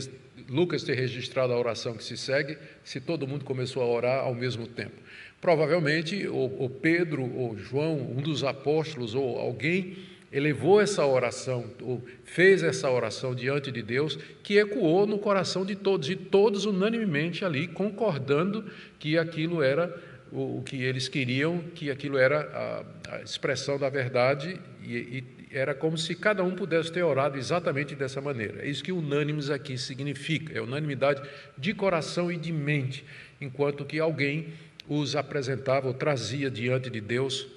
Lucas 0.48 0.84
ter 0.84 0.94
registrado 0.94 1.52
a 1.52 1.58
oração 1.58 1.94
que 1.94 2.04
se 2.04 2.16
segue 2.16 2.56
se 2.84 3.00
todo 3.00 3.26
mundo 3.26 3.44
começou 3.44 3.82
a 3.82 3.86
orar 3.86 4.20
ao 4.20 4.34
mesmo 4.34 4.68
tempo? 4.68 4.94
Provavelmente, 5.40 6.24
ou, 6.28 6.56
ou 6.56 6.70
Pedro, 6.70 7.24
ou 7.34 7.58
João, 7.58 7.98
um 7.98 8.22
dos 8.22 8.44
apóstolos, 8.44 9.12
ou 9.12 9.40
alguém 9.40 9.96
elevou 10.32 10.80
essa 10.80 11.04
oração, 11.04 11.70
ou 11.80 12.02
fez 12.24 12.62
essa 12.62 12.90
oração 12.90 13.34
diante 13.34 13.72
de 13.72 13.82
Deus, 13.82 14.16
que 14.42 14.58
ecoou 14.58 15.06
no 15.06 15.18
coração 15.18 15.64
de 15.64 15.74
todos, 15.74 16.08
e 16.08 16.16
todos 16.16 16.64
unanimemente 16.64 17.44
ali 17.44 17.66
concordando 17.66 18.64
que 18.98 19.18
aquilo 19.18 19.62
era 19.62 19.92
o, 20.30 20.62
que 20.62 20.82
eles 20.82 21.08
queriam, 21.08 21.58
que 21.74 21.90
aquilo 21.90 22.16
era 22.16 22.84
a, 23.08 23.16
a 23.16 23.22
expressão 23.22 23.78
da 23.78 23.88
verdade, 23.88 24.60
e, 24.84 24.94
e, 24.96 25.24
era 25.52 25.74
como 25.74 25.98
se 25.98 26.14
cada 26.14 26.44
um 26.44 26.54
pudesse 26.54 26.92
ter 26.92 27.02
orado 27.02 27.36
exatamente 27.36 27.96
dessa 27.96 28.20
maneira. 28.20 28.62
É 28.64 28.68
isso 28.68 28.84
que 28.84 28.92
unânimes 28.92 29.50
aqui 29.50 29.76
significa, 29.76 30.56
é 30.56 30.62
unanimidade 30.62 31.20
de 31.58 31.74
coração 31.74 32.30
e 32.30 32.36
de 32.36 32.52
mente, 32.52 33.04
enquanto 33.40 33.84
que 33.84 33.98
alguém 33.98 34.52
os 34.88 35.16
apresentava 35.16 35.88
ou 35.88 35.94
trazia 35.94 36.48
diante 36.48 36.88
de 36.88 37.00
Deus 37.00 37.48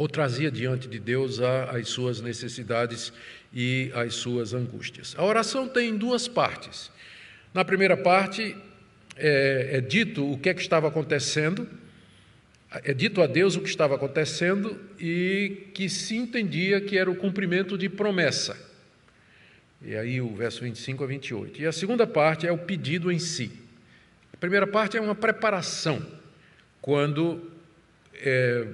ou 0.00 0.08
trazia 0.08 0.50
diante 0.50 0.88
de 0.88 0.98
Deus 0.98 1.40
as 1.40 1.90
suas 1.90 2.22
necessidades 2.22 3.12
e 3.52 3.90
as 3.94 4.14
suas 4.14 4.54
angústias. 4.54 5.14
A 5.18 5.22
oração 5.22 5.68
tem 5.68 5.94
duas 5.94 6.26
partes. 6.26 6.90
Na 7.52 7.66
primeira 7.66 7.98
parte, 7.98 8.56
é, 9.14 9.72
é 9.72 9.80
dito 9.82 10.24
o 10.32 10.38
que 10.38 10.48
é 10.48 10.54
que 10.54 10.62
estava 10.62 10.88
acontecendo, 10.88 11.68
é 12.82 12.94
dito 12.94 13.20
a 13.20 13.26
Deus 13.26 13.56
o 13.56 13.60
que 13.60 13.68
estava 13.68 13.94
acontecendo 13.94 14.80
e 14.98 15.66
que 15.74 15.86
se 15.90 16.16
entendia 16.16 16.80
que 16.80 16.96
era 16.96 17.10
o 17.10 17.14
cumprimento 17.14 17.76
de 17.76 17.90
promessa. 17.90 18.56
E 19.82 19.94
aí 19.94 20.18
o 20.18 20.34
verso 20.34 20.62
25 20.62 21.04
a 21.04 21.06
28. 21.06 21.60
E 21.60 21.66
a 21.66 21.72
segunda 21.72 22.06
parte 22.06 22.46
é 22.46 22.52
o 22.52 22.56
pedido 22.56 23.12
em 23.12 23.18
si. 23.18 23.52
A 24.32 24.36
primeira 24.38 24.66
parte 24.66 24.96
é 24.96 25.00
uma 25.00 25.14
preparação, 25.14 26.00
quando 26.80 27.50
é, 28.14 28.66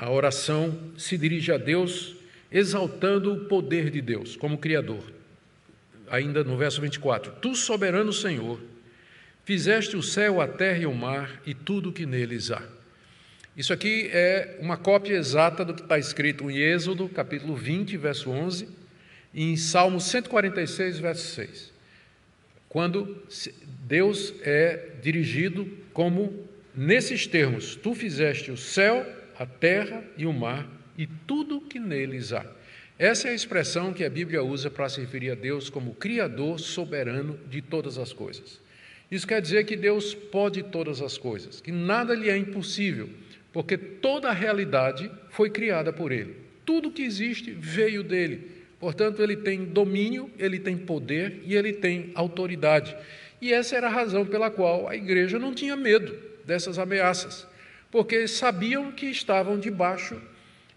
a 0.00 0.08
oração 0.10 0.76
se 0.96 1.18
dirige 1.18 1.52
a 1.52 1.58
Deus 1.58 2.16
exaltando 2.50 3.34
o 3.34 3.44
poder 3.44 3.90
de 3.90 4.00
Deus 4.00 4.34
como 4.34 4.56
Criador. 4.56 5.04
Ainda 6.08 6.42
no 6.42 6.56
verso 6.56 6.80
24: 6.80 7.32
Tu, 7.32 7.54
soberano 7.54 8.10
Senhor, 8.10 8.58
fizeste 9.44 9.98
o 9.98 10.02
céu, 10.02 10.40
a 10.40 10.48
terra 10.48 10.78
e 10.78 10.86
o 10.86 10.94
mar 10.94 11.42
e 11.44 11.52
tudo 11.52 11.90
o 11.90 11.92
que 11.92 12.06
neles 12.06 12.50
há. 12.50 12.62
Isso 13.54 13.74
aqui 13.74 14.08
é 14.10 14.56
uma 14.60 14.78
cópia 14.78 15.16
exata 15.16 15.66
do 15.66 15.74
que 15.74 15.82
está 15.82 15.98
escrito 15.98 16.50
em 16.50 16.56
Êxodo, 16.56 17.06
capítulo 17.06 17.54
20, 17.54 17.94
verso 17.98 18.30
11, 18.30 18.68
e 19.34 19.52
em 19.52 19.56
Salmo 19.56 20.00
146, 20.00 20.98
verso 20.98 21.34
6. 21.34 21.72
quando 22.70 23.22
Deus 23.86 24.32
é 24.42 24.92
dirigido 25.02 25.68
como 25.92 26.48
nesses 26.74 27.26
termos: 27.26 27.76
Tu 27.76 27.94
fizeste 27.94 28.50
o 28.50 28.56
céu, 28.56 29.19
a 29.40 29.46
terra 29.46 30.04
e 30.18 30.26
o 30.26 30.34
mar 30.34 30.68
e 30.98 31.06
tudo 31.06 31.62
que 31.62 31.80
neles 31.80 32.30
há. 32.30 32.44
Essa 32.98 33.28
é 33.28 33.30
a 33.30 33.34
expressão 33.34 33.90
que 33.90 34.04
a 34.04 34.10
Bíblia 34.10 34.44
usa 34.44 34.70
para 34.70 34.86
se 34.86 35.00
referir 35.00 35.30
a 35.30 35.34
Deus 35.34 35.70
como 35.70 35.94
Criador 35.94 36.60
soberano 36.60 37.40
de 37.48 37.62
todas 37.62 37.96
as 37.96 38.12
coisas. 38.12 38.60
Isso 39.10 39.26
quer 39.26 39.40
dizer 39.40 39.64
que 39.64 39.76
Deus 39.76 40.12
pode 40.12 40.62
todas 40.64 41.00
as 41.00 41.16
coisas, 41.16 41.58
que 41.58 41.72
nada 41.72 42.14
lhe 42.14 42.28
é 42.28 42.36
impossível, 42.36 43.08
porque 43.50 43.78
toda 43.78 44.28
a 44.28 44.34
realidade 44.34 45.10
foi 45.30 45.48
criada 45.48 45.90
por 45.90 46.12
Ele. 46.12 46.36
Tudo 46.66 46.90
que 46.90 47.02
existe 47.02 47.50
veio 47.50 48.02
dele. 48.04 48.60
Portanto, 48.78 49.22
ele 49.22 49.38
tem 49.38 49.64
domínio, 49.64 50.30
ele 50.38 50.58
tem 50.58 50.76
poder 50.76 51.40
e 51.46 51.56
ele 51.56 51.72
tem 51.72 52.10
autoridade. 52.14 52.94
E 53.40 53.54
essa 53.54 53.74
era 53.74 53.86
a 53.86 53.90
razão 53.90 54.26
pela 54.26 54.50
qual 54.50 54.86
a 54.86 54.94
igreja 54.94 55.38
não 55.38 55.54
tinha 55.54 55.76
medo 55.76 56.14
dessas 56.44 56.78
ameaças, 56.78 57.46
porque 57.90 58.28
sabiam 58.28 58.92
que 58.92 59.06
estavam 59.06 59.58
debaixo 59.58 60.20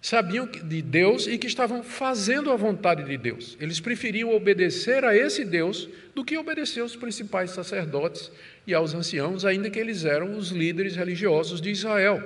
sabiam 0.03 0.45
de 0.45 0.81
Deus 0.81 1.27
e 1.27 1.37
que 1.37 1.47
estavam 1.47 1.81
fazendo 1.81 2.51
a 2.51 2.57
vontade 2.57 3.05
de 3.05 3.17
Deus. 3.17 3.55
Eles 3.57 3.79
preferiam 3.79 4.35
obedecer 4.35 5.05
a 5.05 5.15
esse 5.15 5.45
Deus 5.45 5.87
do 6.13 6.25
que 6.25 6.37
obedecer 6.37 6.81
aos 6.81 6.93
principais 6.93 7.51
sacerdotes 7.51 8.29
e 8.67 8.73
aos 8.73 8.93
anciãos, 8.93 9.45
ainda 9.45 9.69
que 9.69 9.79
eles 9.79 10.03
eram 10.03 10.37
os 10.37 10.49
líderes 10.49 10.97
religiosos 10.97 11.61
de 11.61 11.71
Israel, 11.71 12.21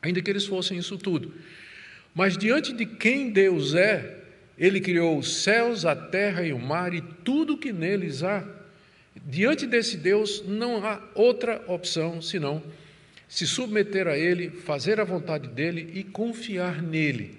ainda 0.00 0.22
que 0.22 0.30
eles 0.30 0.46
fossem 0.46 0.78
isso 0.78 0.96
tudo. 0.96 1.34
Mas 2.14 2.34
diante 2.34 2.72
de 2.72 2.86
quem 2.86 3.28
Deus 3.28 3.74
é, 3.74 4.16
ele 4.56 4.80
criou 4.80 5.18
os 5.18 5.42
céus, 5.42 5.84
a 5.84 5.94
terra 5.94 6.46
e 6.46 6.52
o 6.54 6.58
mar 6.58 6.94
e 6.94 7.02
tudo 7.22 7.58
que 7.58 7.74
neles 7.74 8.22
há. 8.22 8.42
Diante 9.26 9.66
desse 9.66 9.98
Deus 9.98 10.42
não 10.46 10.82
há 10.82 10.98
outra 11.14 11.62
opção 11.66 12.22
senão 12.22 12.62
se 13.28 13.46
submeter 13.46 14.06
a 14.06 14.16
Ele, 14.16 14.50
fazer 14.50 15.00
a 15.00 15.04
vontade 15.04 15.48
dEle 15.48 15.90
e 15.94 16.04
confiar 16.04 16.82
nele. 16.82 17.38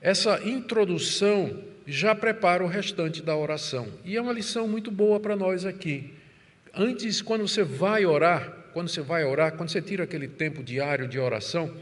Essa 0.00 0.40
introdução 0.44 1.62
já 1.86 2.14
prepara 2.14 2.64
o 2.64 2.68
restante 2.68 3.22
da 3.22 3.36
oração. 3.36 3.88
E 4.04 4.16
é 4.16 4.20
uma 4.20 4.32
lição 4.32 4.66
muito 4.66 4.90
boa 4.90 5.20
para 5.20 5.36
nós 5.36 5.64
aqui. 5.64 6.12
Antes, 6.74 7.22
quando 7.22 7.46
você 7.46 7.62
vai 7.62 8.04
orar, 8.04 8.52
quando 8.72 8.88
você 8.88 9.00
vai 9.00 9.24
orar, 9.24 9.52
quando 9.52 9.68
você 9.68 9.80
tira 9.80 10.04
aquele 10.04 10.26
tempo 10.26 10.62
diário 10.62 11.06
de 11.06 11.18
oração, 11.18 11.74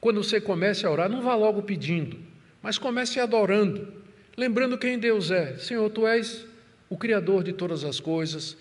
quando 0.00 0.22
você 0.22 0.40
comece 0.40 0.86
a 0.86 0.90
orar, 0.90 1.08
não 1.08 1.22
vá 1.22 1.34
logo 1.34 1.62
pedindo, 1.62 2.18
mas 2.62 2.78
comece 2.78 3.18
adorando, 3.18 3.92
lembrando 4.36 4.78
quem 4.78 4.98
Deus 4.98 5.30
é. 5.30 5.56
Senhor, 5.58 5.90
tu 5.90 6.06
és 6.06 6.46
o 6.88 6.96
Criador 6.96 7.42
de 7.42 7.52
todas 7.52 7.84
as 7.84 8.00
coisas, 8.00 8.56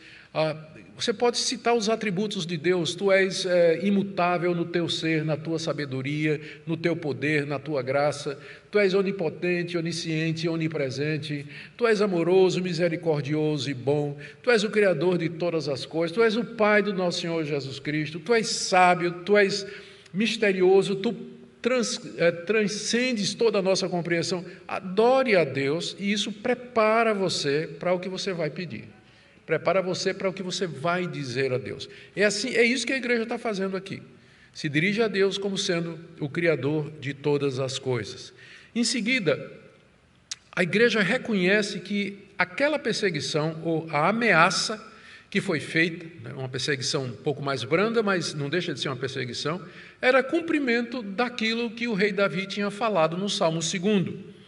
você 0.95 1.13
pode 1.13 1.37
citar 1.37 1.73
os 1.73 1.89
atributos 1.89 2.45
de 2.45 2.57
Deus, 2.57 2.93
tu 2.93 3.11
és 3.11 3.45
é, 3.45 3.79
imutável 3.85 4.53
no 4.53 4.65
teu 4.65 4.89
ser, 4.89 5.23
na 5.23 5.37
tua 5.37 5.57
sabedoria, 5.57 6.39
no 6.67 6.75
teu 6.75 6.95
poder, 6.95 7.47
na 7.47 7.57
tua 7.57 7.81
graça, 7.81 8.37
tu 8.69 8.77
és 8.77 8.93
onipotente, 8.93 9.77
onisciente, 9.77 10.49
onipresente, 10.49 11.45
tu 11.77 11.87
és 11.87 12.01
amoroso, 12.01 12.61
misericordioso 12.61 13.71
e 13.71 13.73
bom, 13.73 14.17
tu 14.43 14.51
és 14.51 14.63
o 14.63 14.69
Criador 14.69 15.17
de 15.17 15.29
todas 15.29 15.69
as 15.69 15.85
coisas, 15.85 16.13
tu 16.13 16.21
és 16.21 16.35
o 16.35 16.43
Pai 16.43 16.83
do 16.83 16.93
nosso 16.93 17.21
Senhor 17.21 17.43
Jesus 17.45 17.79
Cristo, 17.79 18.19
tu 18.19 18.33
és 18.33 18.47
sábio, 18.47 19.23
tu 19.23 19.37
és 19.37 19.65
misterioso, 20.13 20.95
tu 20.97 21.15
trans, 21.61 21.99
é, 22.17 22.31
transcendes 22.31 23.33
toda 23.33 23.59
a 23.59 23.61
nossa 23.61 23.87
compreensão. 23.87 24.43
Adore 24.67 25.35
a 25.35 25.43
Deus 25.43 25.95
e 25.97 26.11
isso 26.11 26.31
prepara 26.31 27.13
você 27.13 27.67
para 27.79 27.93
o 27.93 27.99
que 27.99 28.09
você 28.09 28.33
vai 28.33 28.49
pedir. 28.49 28.98
Prepara 29.49 29.81
você 29.81 30.13
para 30.13 30.29
o 30.29 30.33
que 30.33 30.43
você 30.43 30.67
vai 30.67 31.07
dizer 31.07 31.51
a 31.51 31.57
Deus. 31.57 31.89
É 32.15 32.23
assim, 32.23 32.53
é 32.53 32.63
isso 32.63 32.85
que 32.85 32.93
a 32.93 32.97
igreja 32.97 33.23
está 33.23 33.35
fazendo 33.35 33.75
aqui. 33.75 33.99
Se 34.53 34.69
dirige 34.69 35.01
a 35.01 35.07
Deus 35.07 35.39
como 35.39 35.57
sendo 35.57 35.99
o 36.19 36.29
Criador 36.29 36.91
de 36.99 37.15
todas 37.15 37.57
as 37.57 37.79
coisas. 37.79 38.31
Em 38.75 38.83
seguida, 38.83 39.51
a 40.51 40.61
igreja 40.61 41.01
reconhece 41.01 41.79
que 41.79 42.19
aquela 42.37 42.77
perseguição 42.77 43.59
ou 43.63 43.87
a 43.89 44.09
ameaça 44.09 44.79
que 45.31 45.41
foi 45.41 45.59
feita, 45.59 46.05
né, 46.23 46.31
uma 46.35 46.47
perseguição 46.47 47.05
um 47.05 47.11
pouco 47.11 47.41
mais 47.41 47.63
branda, 47.63 48.03
mas 48.03 48.35
não 48.35 48.51
deixa 48.51 48.71
de 48.71 48.79
ser 48.79 48.89
uma 48.89 48.97
perseguição, 48.97 49.59
era 49.99 50.21
cumprimento 50.21 51.01
daquilo 51.01 51.71
que 51.71 51.87
o 51.87 51.95
rei 51.95 52.11
Davi 52.11 52.45
tinha 52.45 52.69
falado 52.69 53.17
no 53.17 53.27
Salmo 53.27 53.61
2. 53.61 54.38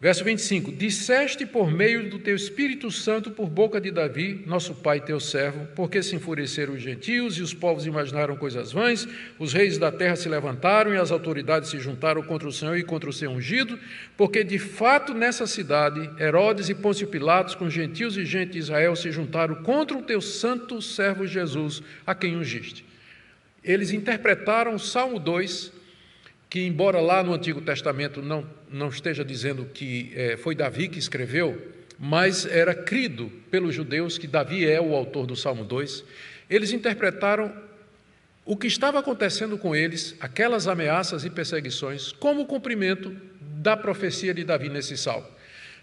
Verso 0.00 0.22
25: 0.22 0.70
Disseste 0.70 1.44
por 1.44 1.72
meio 1.72 2.08
do 2.08 2.20
teu 2.20 2.36
Espírito 2.36 2.88
Santo, 2.88 3.32
por 3.32 3.48
boca 3.48 3.80
de 3.80 3.90
Davi, 3.90 4.44
nosso 4.46 4.72
pai, 4.76 5.00
teu 5.00 5.18
servo, 5.18 5.66
porque 5.74 6.04
se 6.04 6.14
enfureceram 6.14 6.74
os 6.74 6.80
gentios 6.80 7.36
e 7.36 7.42
os 7.42 7.52
povos 7.52 7.84
imaginaram 7.84 8.36
coisas 8.36 8.70
vãs, 8.70 9.08
os 9.40 9.52
reis 9.52 9.76
da 9.76 9.90
terra 9.90 10.14
se 10.14 10.28
levantaram 10.28 10.94
e 10.94 10.96
as 10.96 11.10
autoridades 11.10 11.70
se 11.70 11.80
juntaram 11.80 12.22
contra 12.22 12.46
o 12.46 12.52
Senhor 12.52 12.76
e 12.76 12.84
contra 12.84 13.10
o 13.10 13.12
seu 13.12 13.32
ungido, 13.32 13.76
porque 14.16 14.44
de 14.44 14.58
fato 14.60 15.12
nessa 15.12 15.48
cidade 15.48 16.08
Herodes 16.22 16.68
e 16.68 16.76
Pôncio 16.76 17.08
Pilatos, 17.08 17.56
com 17.56 17.68
gentios 17.68 18.16
e 18.16 18.24
gente 18.24 18.52
de 18.52 18.58
Israel, 18.58 18.94
se 18.94 19.10
juntaram 19.10 19.56
contra 19.64 19.98
o 19.98 20.02
teu 20.02 20.20
santo 20.20 20.80
servo 20.80 21.26
Jesus, 21.26 21.82
a 22.06 22.14
quem 22.14 22.36
ungiste. 22.36 22.84
Eles 23.64 23.90
interpretaram 23.90 24.78
Salmo 24.78 25.18
2 25.18 25.72
que, 26.48 26.64
embora 26.64 27.00
lá 27.00 27.22
no 27.22 27.34
Antigo 27.34 27.60
Testamento 27.60 28.22
não, 28.22 28.46
não 28.70 28.88
esteja 28.88 29.24
dizendo 29.24 29.64
que 29.66 30.12
é, 30.14 30.36
foi 30.36 30.54
Davi 30.54 30.88
que 30.88 30.98
escreveu, 30.98 31.72
mas 31.98 32.46
era 32.46 32.74
crido 32.74 33.30
pelos 33.50 33.74
judeus 33.74 34.18
que 34.18 34.26
Davi 34.26 34.68
é 34.68 34.80
o 34.80 34.94
autor 34.94 35.26
do 35.26 35.34
Salmo 35.34 35.64
2, 35.64 36.04
eles 36.48 36.72
interpretaram 36.72 37.52
o 38.44 38.56
que 38.56 38.66
estava 38.66 38.98
acontecendo 38.98 39.58
com 39.58 39.76
eles, 39.76 40.16
aquelas 40.20 40.66
ameaças 40.66 41.24
e 41.24 41.30
perseguições, 41.30 42.12
como 42.12 42.42
o 42.42 42.46
cumprimento 42.46 43.14
da 43.40 43.76
profecia 43.76 44.32
de 44.32 44.44
Davi 44.44 44.68
nesse 44.68 44.96
salmo. 44.96 45.26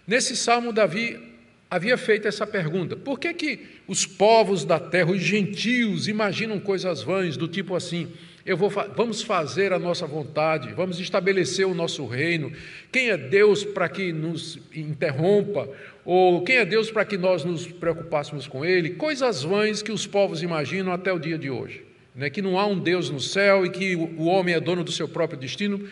Nesse 0.06 0.36
salmo, 0.36 0.72
Davi 0.72 1.36
havia 1.70 1.96
feito 1.96 2.26
essa 2.26 2.46
pergunta: 2.46 2.96
por 2.96 3.20
que, 3.20 3.32
que 3.34 3.66
os 3.86 4.06
povos 4.06 4.64
da 4.64 4.80
terra, 4.80 5.10
os 5.10 5.20
gentios, 5.20 6.08
imaginam 6.08 6.58
coisas 6.58 7.02
vãs 7.02 7.36
do 7.36 7.46
tipo 7.46 7.76
assim? 7.76 8.12
Eu 8.46 8.56
vou, 8.56 8.70
vamos 8.70 9.22
fazer 9.22 9.72
a 9.72 9.78
nossa 9.78 10.06
vontade, 10.06 10.72
vamos 10.72 11.00
estabelecer 11.00 11.66
o 11.66 11.74
nosso 11.74 12.06
reino. 12.06 12.52
Quem 12.92 13.10
é 13.10 13.16
Deus 13.16 13.64
para 13.64 13.88
que 13.88 14.12
nos 14.12 14.60
interrompa? 14.72 15.68
Ou 16.04 16.44
quem 16.44 16.58
é 16.58 16.64
Deus 16.64 16.88
para 16.88 17.04
que 17.04 17.18
nós 17.18 17.42
nos 17.42 17.66
preocupássemos 17.66 18.46
com 18.46 18.64
Ele? 18.64 18.90
Coisas 18.90 19.42
vãs 19.42 19.82
que 19.82 19.90
os 19.90 20.06
povos 20.06 20.44
imaginam 20.44 20.92
até 20.92 21.12
o 21.12 21.18
dia 21.18 21.36
de 21.36 21.50
hoje. 21.50 21.84
Né? 22.14 22.30
Que 22.30 22.40
não 22.40 22.56
há 22.56 22.64
um 22.64 22.78
Deus 22.78 23.10
no 23.10 23.18
céu 23.18 23.66
e 23.66 23.70
que 23.70 23.96
o 23.96 24.26
homem 24.26 24.54
é 24.54 24.60
dono 24.60 24.84
do 24.84 24.92
seu 24.92 25.08
próprio 25.08 25.40
destino. 25.40 25.84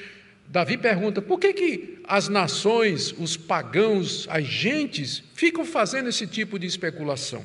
Davi 0.47 0.77
pergunta: 0.77 1.21
por 1.21 1.41
que, 1.41 1.53
que 1.53 1.99
as 2.05 2.29
nações, 2.29 3.13
os 3.19 3.37
pagãos, 3.37 4.29
as 4.31 4.45
gentes 4.45 5.25
ficam 5.35 5.65
fazendo 5.65 6.09
esse 6.09 6.25
tipo 6.25 6.57
de 6.57 6.69
especulação? 6.69 7.45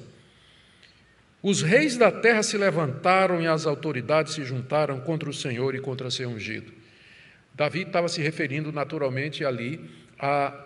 Os 1.41 1.61
reis 1.61 1.95
da 1.95 2.11
terra 2.11 2.43
se 2.43 2.57
levantaram 2.57 3.41
e 3.41 3.47
as 3.47 3.65
autoridades 3.65 4.33
se 4.33 4.43
juntaram 4.43 4.99
contra 4.99 5.29
o 5.29 5.33
Senhor 5.33 5.73
e 5.73 5.79
contra 5.79 6.11
seu 6.11 6.29
ungido. 6.29 6.71
Davi 7.53 7.81
estava 7.81 8.09
se 8.09 8.21
referindo 8.21 8.71
naturalmente 8.71 9.45
ali 9.45 9.79
a, 10.17 10.65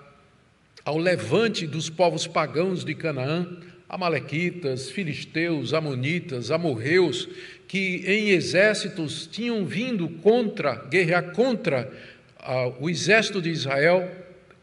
ao 0.84 0.98
levante 0.98 1.68
dos 1.68 1.90
povos 1.90 2.26
pagãos 2.26 2.84
de 2.84 2.96
Canaã, 2.96 3.48
Amalequitas, 3.88 4.90
Filisteus, 4.90 5.74
Amonitas, 5.74 6.50
Amorreus, 6.50 7.30
que 7.68 8.04
em 8.08 8.30
exércitos 8.30 9.28
tinham 9.28 9.66
vindo 9.66 10.10
contra, 10.10 10.76
guerrear 10.90 11.32
contra 11.32 11.92
uh, 12.40 12.84
o 12.84 12.90
exército 12.90 13.40
de 13.40 13.50
Israel, 13.50 14.10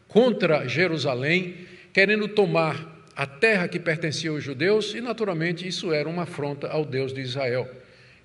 contra 0.08 0.66
Jerusalém, 0.66 1.54
querendo 1.92 2.26
tomar 2.26 2.89
a 3.20 3.26
terra 3.26 3.68
que 3.68 3.78
pertencia 3.78 4.30
aos 4.30 4.42
judeus, 4.42 4.94
e 4.94 5.00
naturalmente 5.02 5.68
isso 5.68 5.92
era 5.92 6.08
uma 6.08 6.22
afronta 6.22 6.68
ao 6.68 6.86
Deus 6.86 7.12
de 7.12 7.20
Israel. 7.20 7.68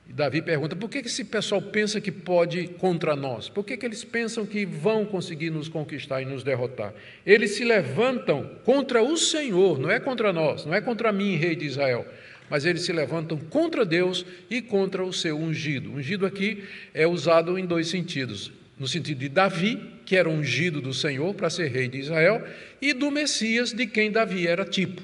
E 0.07 0.13
Davi 0.13 0.41
pergunta: 0.41 0.73
por 0.73 0.89
que 0.89 0.99
esse 0.99 1.25
pessoal 1.25 1.61
pensa 1.61 1.99
que 1.99 2.13
pode 2.13 2.69
contra 2.79 3.13
nós? 3.13 3.49
Por 3.49 3.65
que, 3.65 3.75
que 3.75 3.85
eles 3.85 4.05
pensam 4.05 4.45
que 4.45 4.65
vão 4.65 5.03
conseguir 5.05 5.49
nos 5.49 5.67
conquistar 5.67 6.21
e 6.21 6.25
nos 6.25 6.45
derrotar? 6.45 6.93
Eles 7.25 7.55
se 7.55 7.65
levantam 7.65 8.49
contra 8.63 9.03
o 9.03 9.17
Senhor, 9.17 9.77
não 9.77 9.91
é 9.91 9.99
contra 9.99 10.31
nós, 10.31 10.65
não 10.65 10.73
é 10.73 10.79
contra 10.79 11.11
mim, 11.11 11.35
rei 11.35 11.57
de 11.57 11.65
Israel, 11.65 12.05
mas 12.49 12.63
eles 12.63 12.83
se 12.83 12.93
levantam 12.93 13.37
contra 13.37 13.83
Deus 13.83 14.25
e 14.49 14.61
contra 14.61 15.03
o 15.03 15.11
seu 15.11 15.37
ungido. 15.37 15.91
Ungido 15.91 16.25
aqui 16.25 16.63
é 16.93 17.05
usado 17.05 17.59
em 17.59 17.65
dois 17.65 17.89
sentidos 17.89 18.49
no 18.79 18.87
sentido 18.87 19.19
de 19.19 19.29
Davi, 19.29 19.94
que 20.05 20.15
era 20.15 20.29
ungido 20.29 20.79
do 20.79 20.93
Senhor 20.93 21.33
para 21.33 21.49
ser 21.49 21.67
rei 21.71 21.87
de 21.87 21.97
Israel, 21.97 22.45
e 22.81 22.93
do 22.93 23.09
Messias, 23.09 23.73
de 23.73 23.87
quem 23.87 24.11
Davi 24.11 24.47
era 24.47 24.63
tipo, 24.63 25.01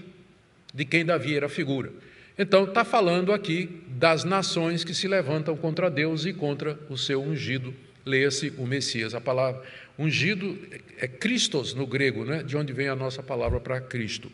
de 0.74 0.86
quem 0.86 1.04
Davi 1.04 1.36
era 1.36 1.50
figura. 1.50 1.92
Então, 2.38 2.64
está 2.64 2.84
falando 2.84 3.34
aqui 3.34 3.82
das 3.88 4.24
nações 4.24 4.84
que 4.84 4.94
se 4.94 5.08
levantam 5.08 5.56
contra 5.58 5.90
Deus 5.90 6.26
e 6.26 6.34
contra 6.34 6.80
o 6.90 6.98
seu 6.98 7.22
ungido. 7.22 7.74
Leia-se 8.06 8.54
o 8.58 8.66
Messias. 8.66 9.14
A 9.14 9.22
palavra 9.22 9.62
ungido 9.98 10.58
é 10.98 11.08
Christos 11.08 11.74
no 11.74 11.86
grego, 11.86 12.26
né? 12.26 12.42
de 12.42 12.58
onde 12.58 12.74
vem 12.74 12.88
a 12.88 12.96
nossa 12.96 13.22
palavra 13.22 13.60
para 13.60 13.80
Cristo. 13.80 14.32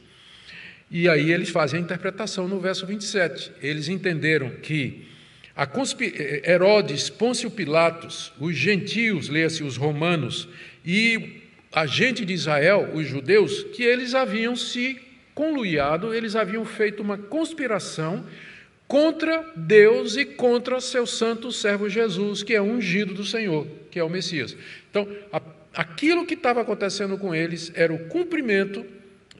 E 0.90 1.10
aí 1.10 1.32
eles 1.32 1.50
fazem 1.50 1.80
a 1.80 1.84
interpretação 1.84 2.48
no 2.48 2.60
verso 2.60 2.86
27. 2.86 3.52
Eles 3.62 3.90
entenderam 3.90 4.52
que 4.52 5.06
Herodes, 6.46 7.10
Pôncio 7.10 7.50
Pilatos, 7.50 8.32
os 8.40 8.56
gentios, 8.56 9.28
leia-se 9.28 9.64
os 9.64 9.76
romanos, 9.76 10.48
e 10.86 11.42
a 11.74 11.86
gente 11.86 12.24
de 12.24 12.34
Israel, 12.34 12.92
os 12.94 13.08
judeus, 13.08 13.64
que 13.76 13.84
eles 13.84 14.14
haviam 14.14 14.56
se 14.56 15.00
conluiado, 15.34 16.14
eles 16.14 16.36
haviam 16.36 16.64
feito 16.64 17.02
uma 17.02 17.18
conspiração 17.18 18.26
contra 18.88 19.52
Deus 19.56 20.16
e 20.16 20.26
contra 20.26 20.80
seu 20.80 21.06
santo 21.06 21.52
servo 21.52 21.90
Jesus, 21.90 22.44
que 22.44 22.54
é 22.54 22.62
ungido 22.62 23.14
do 23.14 23.26
Senhor, 23.26 23.68
que 23.92 24.00
é 24.00 24.04
o 24.04 24.10
Messias. 24.10 24.56
Então, 24.90 25.08
a, 25.32 25.42
aquilo 25.74 26.26
que 26.26 26.36
estava 26.36 26.62
acontecendo 26.62 27.18
com 27.18 27.36
eles 27.36 27.72
era 27.76 27.94
o 27.94 28.08
cumprimento 28.08 28.86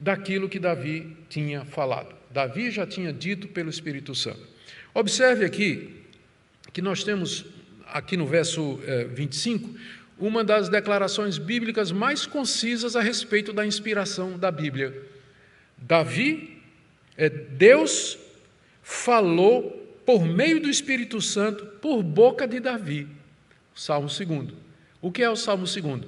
daquilo 0.00 0.48
que 0.48 0.58
Davi 0.58 1.16
tinha 1.28 1.64
falado. 1.64 2.14
Davi 2.30 2.70
já 2.70 2.86
tinha 2.86 3.12
dito 3.12 3.48
pelo 3.48 3.70
Espírito 3.70 4.14
Santo. 4.14 4.46
Observe 4.94 5.44
aqui 5.44 5.97
que 6.72 6.82
nós 6.82 7.02
temos, 7.04 7.44
aqui 7.86 8.16
no 8.16 8.26
verso 8.26 8.80
25, 9.14 9.68
eh, 9.68 9.80
uma 10.18 10.42
das 10.42 10.68
declarações 10.68 11.38
bíblicas 11.38 11.92
mais 11.92 12.26
concisas 12.26 12.96
a 12.96 13.00
respeito 13.00 13.52
da 13.52 13.64
inspiração 13.64 14.38
da 14.38 14.50
Bíblia. 14.50 14.94
Davi, 15.76 16.60
é, 17.16 17.28
Deus 17.28 18.18
falou 18.82 20.00
por 20.04 20.24
meio 20.24 20.60
do 20.60 20.68
Espírito 20.68 21.20
Santo, 21.20 21.66
por 21.66 22.02
boca 22.02 22.46
de 22.48 22.58
Davi. 22.58 23.06
Salmo 23.74 24.08
2. 24.08 24.54
O 25.00 25.12
que 25.12 25.22
é 25.22 25.30
o 25.30 25.36
Salmo 25.36 25.64
2? 25.64 26.04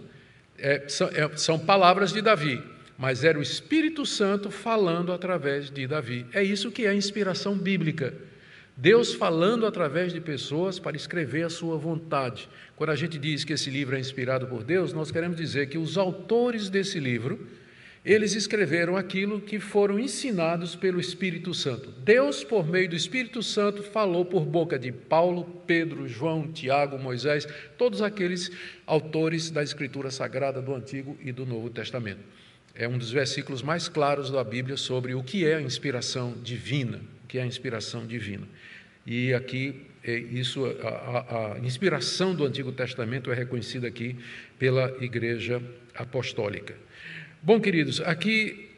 É, 0.58 0.88
são, 0.88 1.08
é, 1.08 1.36
são 1.36 1.58
palavras 1.58 2.12
de 2.12 2.20
Davi, 2.20 2.62
mas 2.98 3.22
era 3.22 3.38
o 3.38 3.42
Espírito 3.42 4.04
Santo 4.04 4.50
falando 4.50 5.12
através 5.12 5.70
de 5.70 5.86
Davi. 5.86 6.26
É 6.32 6.42
isso 6.42 6.70
que 6.70 6.84
é 6.84 6.88
a 6.88 6.94
inspiração 6.94 7.56
bíblica. 7.56 8.12
Deus 8.80 9.12
falando 9.12 9.66
através 9.66 10.10
de 10.10 10.22
pessoas 10.22 10.78
para 10.78 10.96
escrever 10.96 11.42
a 11.42 11.50
sua 11.50 11.76
vontade. 11.76 12.48
Quando 12.74 12.88
a 12.88 12.96
gente 12.96 13.18
diz 13.18 13.44
que 13.44 13.52
esse 13.52 13.68
livro 13.68 13.94
é 13.94 14.00
inspirado 14.00 14.46
por 14.46 14.64
Deus, 14.64 14.94
nós 14.94 15.10
queremos 15.10 15.36
dizer 15.36 15.68
que 15.68 15.76
os 15.76 15.98
autores 15.98 16.70
desse 16.70 16.98
livro, 16.98 17.46
eles 18.02 18.34
escreveram 18.34 18.96
aquilo 18.96 19.38
que 19.38 19.60
foram 19.60 19.98
ensinados 19.98 20.74
pelo 20.74 20.98
Espírito 20.98 21.52
Santo. 21.52 21.90
Deus, 21.90 22.42
por 22.42 22.66
meio 22.66 22.88
do 22.88 22.96
Espírito 22.96 23.42
Santo, 23.42 23.82
falou 23.82 24.24
por 24.24 24.46
boca 24.46 24.78
de 24.78 24.90
Paulo, 24.90 25.44
Pedro, 25.66 26.08
João, 26.08 26.50
Tiago, 26.50 26.98
Moisés, 26.98 27.46
todos 27.76 28.00
aqueles 28.00 28.50
autores 28.86 29.50
da 29.50 29.62
Escritura 29.62 30.10
Sagrada 30.10 30.62
do 30.62 30.74
Antigo 30.74 31.18
e 31.22 31.32
do 31.32 31.44
Novo 31.44 31.68
Testamento. 31.68 32.20
É 32.74 32.88
um 32.88 32.96
dos 32.96 33.12
versículos 33.12 33.60
mais 33.60 33.90
claros 33.90 34.30
da 34.30 34.42
Bíblia 34.42 34.78
sobre 34.78 35.14
o 35.14 35.22
que 35.22 35.44
é 35.44 35.56
a 35.56 35.60
inspiração 35.60 36.32
divina, 36.42 37.02
que 37.30 37.38
é 37.38 37.42
a 37.42 37.46
inspiração 37.46 38.04
divina. 38.04 38.46
E 39.06 39.32
aqui, 39.32 39.86
é 40.02 40.18
isso, 40.18 40.66
a, 40.82 41.54
a 41.54 41.58
inspiração 41.60 42.34
do 42.34 42.44
Antigo 42.44 42.72
Testamento 42.72 43.30
é 43.30 43.34
reconhecida 43.36 43.86
aqui 43.86 44.16
pela 44.58 44.96
Igreja 45.00 45.62
Apostólica. 45.94 46.74
Bom, 47.40 47.60
queridos, 47.60 48.00
aqui 48.00 48.68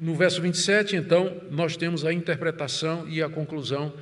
no 0.00 0.14
verso 0.14 0.40
27, 0.40 0.96
então, 0.96 1.42
nós 1.50 1.76
temos 1.76 2.06
a 2.06 2.12
interpretação 2.12 3.06
e 3.06 3.22
a 3.22 3.28
conclusão 3.28 3.92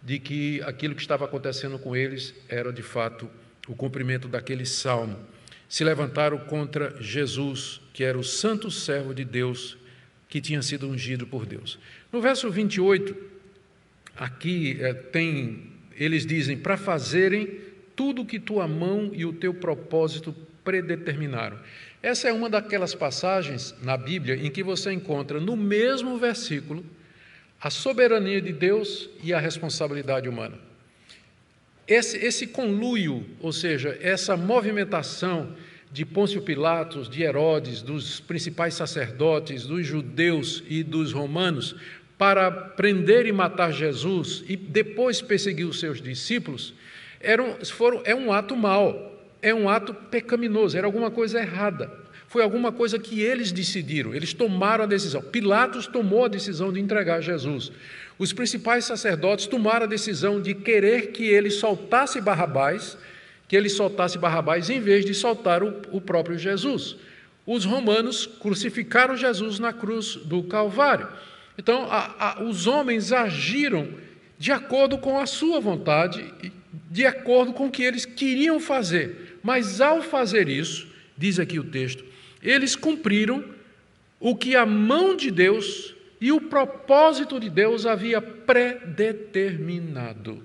de 0.00 0.20
que 0.20 0.62
aquilo 0.62 0.94
que 0.94 1.02
estava 1.02 1.24
acontecendo 1.24 1.80
com 1.80 1.96
eles 1.96 2.32
era 2.48 2.72
de 2.72 2.82
fato 2.82 3.28
o 3.66 3.74
cumprimento 3.74 4.28
daquele 4.28 4.64
salmo. 4.64 5.18
Se 5.68 5.82
levantaram 5.82 6.38
contra 6.38 6.96
Jesus, 7.02 7.80
que 7.92 8.04
era 8.04 8.16
o 8.16 8.22
santo 8.22 8.70
servo 8.70 9.12
de 9.12 9.24
Deus, 9.24 9.76
que 10.28 10.40
tinha 10.40 10.62
sido 10.62 10.88
ungido 10.88 11.26
por 11.26 11.44
Deus. 11.44 11.76
No 12.12 12.20
verso 12.20 12.50
28, 12.50 13.14
aqui 14.16 14.76
é, 14.80 14.92
tem, 14.92 15.70
eles 15.96 16.26
dizem, 16.26 16.56
para 16.56 16.76
fazerem 16.76 17.60
tudo 17.94 18.22
o 18.22 18.26
que 18.26 18.40
tua 18.40 18.66
mão 18.66 19.10
e 19.12 19.24
o 19.24 19.32
teu 19.32 19.54
propósito 19.54 20.34
predeterminaram. 20.64 21.58
Essa 22.02 22.28
é 22.28 22.32
uma 22.32 22.48
daquelas 22.48 22.94
passagens 22.94 23.74
na 23.82 23.96
Bíblia 23.96 24.34
em 24.36 24.50
que 24.50 24.62
você 24.62 24.92
encontra 24.92 25.38
no 25.38 25.56
mesmo 25.56 26.18
versículo 26.18 26.84
a 27.60 27.68
soberania 27.68 28.40
de 28.40 28.52
Deus 28.52 29.10
e 29.22 29.34
a 29.34 29.38
responsabilidade 29.38 30.28
humana. 30.28 30.58
Esse, 31.86 32.16
esse 32.18 32.46
conluio, 32.46 33.26
ou 33.40 33.52
seja, 33.52 33.98
essa 34.00 34.36
movimentação 34.36 35.54
de 35.92 36.06
Pôncio 36.06 36.40
Pilatos, 36.40 37.08
de 37.08 37.22
Herodes, 37.22 37.82
dos 37.82 38.20
principais 38.20 38.74
sacerdotes, 38.74 39.66
dos 39.66 39.84
judeus 39.84 40.62
e 40.68 40.82
dos 40.84 41.12
romanos, 41.12 41.74
para 42.20 42.50
prender 42.50 43.24
e 43.24 43.32
matar 43.32 43.72
Jesus 43.72 44.44
e 44.46 44.54
depois 44.54 45.22
perseguir 45.22 45.64
os 45.64 45.80
seus 45.80 46.02
discípulos, 46.02 46.74
era 47.18 47.42
foram, 47.64 48.02
é 48.04 48.14
um 48.14 48.30
ato 48.30 48.54
mau, 48.54 49.18
é 49.40 49.54
um 49.54 49.70
ato 49.70 49.94
pecaminoso, 49.94 50.76
era 50.76 50.86
alguma 50.86 51.10
coisa 51.10 51.40
errada. 51.40 51.90
Foi 52.28 52.42
alguma 52.42 52.70
coisa 52.70 52.98
que 52.98 53.22
eles 53.22 53.50
decidiram, 53.50 54.14
eles 54.14 54.34
tomaram 54.34 54.84
a 54.84 54.86
decisão. 54.86 55.22
Pilatos 55.22 55.86
tomou 55.86 56.26
a 56.26 56.28
decisão 56.28 56.70
de 56.70 56.78
entregar 56.78 57.22
Jesus. 57.22 57.72
Os 58.18 58.34
principais 58.34 58.84
sacerdotes 58.84 59.46
tomaram 59.46 59.86
a 59.86 59.88
decisão 59.88 60.42
de 60.42 60.52
querer 60.52 61.12
que 61.12 61.24
ele 61.24 61.50
soltasse 61.50 62.20
Barrabás, 62.20 62.98
que 63.48 63.56
ele 63.56 63.70
soltasse 63.70 64.18
Barrabás 64.18 64.68
em 64.68 64.78
vez 64.78 65.06
de 65.06 65.14
soltar 65.14 65.62
o, 65.62 65.80
o 65.90 66.02
próprio 66.02 66.36
Jesus. 66.36 66.96
Os 67.46 67.64
romanos 67.64 68.26
crucificaram 68.26 69.16
Jesus 69.16 69.58
na 69.58 69.72
cruz 69.72 70.16
do 70.16 70.42
Calvário. 70.42 71.08
Então, 71.60 71.86
a, 71.90 72.30
a, 72.30 72.42
os 72.42 72.66
homens 72.66 73.12
agiram 73.12 73.86
de 74.38 74.50
acordo 74.50 74.96
com 74.96 75.18
a 75.18 75.26
sua 75.26 75.60
vontade, 75.60 76.24
de 76.90 77.04
acordo 77.04 77.52
com 77.52 77.66
o 77.66 77.70
que 77.70 77.82
eles 77.82 78.06
queriam 78.06 78.58
fazer. 78.58 79.38
Mas 79.42 79.78
ao 79.78 80.00
fazer 80.00 80.48
isso, 80.48 80.88
diz 81.18 81.38
aqui 81.38 81.58
o 81.58 81.64
texto, 81.64 82.02
eles 82.42 82.74
cumpriram 82.74 83.44
o 84.18 84.34
que 84.34 84.56
a 84.56 84.64
mão 84.64 85.14
de 85.14 85.30
Deus 85.30 85.94
e 86.18 86.32
o 86.32 86.40
propósito 86.40 87.38
de 87.38 87.50
Deus 87.50 87.84
havia 87.84 88.22
predeterminado. 88.22 90.42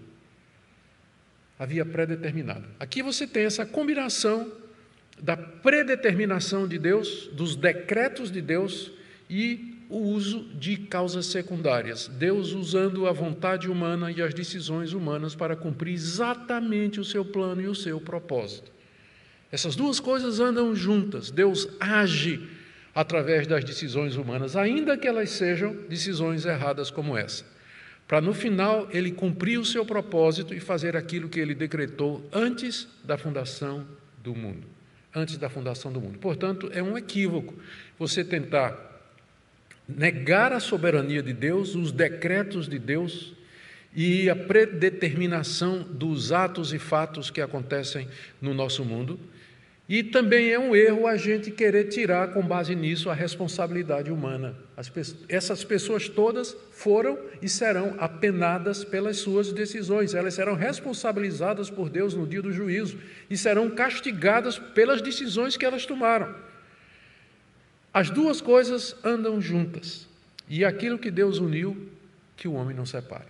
Havia 1.58 1.86
predeterminado. 1.86 2.66
Aqui 2.78 3.02
você 3.02 3.26
tem 3.26 3.46
essa 3.46 3.66
combinação 3.66 4.52
da 5.18 5.38
predeterminação 5.38 6.68
de 6.68 6.78
Deus, 6.78 7.30
dos 7.32 7.56
decretos 7.56 8.30
de 8.30 8.42
Deus 8.42 8.92
e 9.30 9.75
o 9.90 9.98
uso 9.98 10.44
de 10.56 10.78
causas 10.78 11.28
secundárias, 11.28 12.08
Deus 12.08 12.54
usando 12.54 13.08
a 13.08 13.12
vontade 13.12 13.70
humana 13.70 14.12
e 14.12 14.22
as 14.22 14.34
decisões 14.34 14.94
humanas 14.94 15.36
para 15.36 15.56
cumprir 15.56 15.94
exatamente 15.94 17.00
o 17.00 17.06
seu 17.06 17.24
plano 17.24 17.62
e 17.62 17.68
o 17.68 17.76
seu 17.76 18.00
propósito. 18.00 18.72
Essas 19.52 19.76
duas 19.76 20.00
coisas 20.00 20.40
andam 20.40 20.76
juntas. 20.76 21.32
Deus 21.32 21.68
age 21.80 22.50
através 22.94 23.46
das 23.46 23.64
decisões 23.64 24.16
humanas, 24.16 24.56
ainda 24.56 24.98
que 24.98 25.08
elas 25.08 25.30
sejam 25.30 25.76
decisões 25.90 26.46
erradas 26.46 26.90
como 26.90 27.18
essa, 27.18 27.46
para 28.08 28.22
no 28.22 28.34
final 28.34 28.88
ele 28.92 29.12
cumprir 29.12 29.60
o 29.60 29.66
seu 29.66 29.86
propósito 29.86 30.54
e 30.54 30.60
fazer 30.60 30.96
aquilo 30.96 31.28
que 31.28 31.40
ele 31.40 31.54
decretou 31.54 32.28
antes 32.32 32.88
da 33.04 33.18
fundação 33.18 33.86
do 34.24 34.34
mundo. 34.34 34.66
Antes 35.14 35.38
da 35.38 35.50
fundação 35.50 35.92
do 35.92 36.02
mundo. 36.02 36.20
Portanto, 36.20 36.70
é 36.74 36.84
um 36.84 36.98
equívoco 36.98 37.54
você 37.98 38.24
tentar 38.24 38.95
negar 39.88 40.52
a 40.52 40.60
soberania 40.60 41.22
de 41.22 41.34
Deus, 41.34 41.76
os 41.76 41.92
decretos 41.92 42.68
de 42.68 42.80
Deus 42.80 43.34
e 43.96 44.30
a 44.30 44.36
predeterminação 44.36 45.82
dos 45.82 46.32
atos 46.32 46.74
e 46.74 46.80
fatos 46.80 47.30
que 47.30 47.40
acontecem 47.40 48.08
no 48.42 48.54
nosso 48.54 48.84
mundo. 48.84 49.20
E 49.88 50.02
também 50.02 50.50
é 50.50 50.58
um 50.58 50.76
erro 50.76 51.06
a 51.06 51.16
gente 51.16 51.52
querer 51.52 51.86
tirar, 51.86 52.34
com 52.34 52.42
base 52.42 52.74
nisso, 52.74 53.08
a 53.08 53.14
responsabilidade 53.14 54.12
humana. 54.12 54.56
As, 54.76 54.92
essas 55.30 55.64
pessoas 55.64 56.10
todas 56.10 56.58
foram 56.72 57.20
e 57.40 57.48
serão 57.48 57.96
apenadas 58.00 58.84
pelas 58.84 59.18
suas 59.18 59.54
decisões, 59.54 60.16
elas 60.16 60.34
serão 60.34 60.56
responsabilizadas 60.56 61.70
por 61.70 61.88
Deus 61.88 62.16
no 62.16 62.26
dia 62.26 62.42
do 62.42 62.52
juízo 62.52 62.98
e 63.30 63.38
serão 63.38 63.70
castigadas 63.70 64.58
pelas 64.58 65.04
decisões 65.04 65.56
que 65.56 65.66
elas 65.66 65.86
tomaram. 65.86 66.34
As 67.96 68.10
duas 68.10 68.42
coisas 68.42 68.94
andam 69.06 69.40
juntas. 69.40 70.06
E 70.50 70.66
aquilo 70.66 71.00
que 71.00 71.10
Deus 71.10 71.40
uniu, 71.40 71.88
que 72.36 72.46
o 72.46 72.52
homem 72.52 72.76
não 72.76 72.86
separa. 72.86 73.30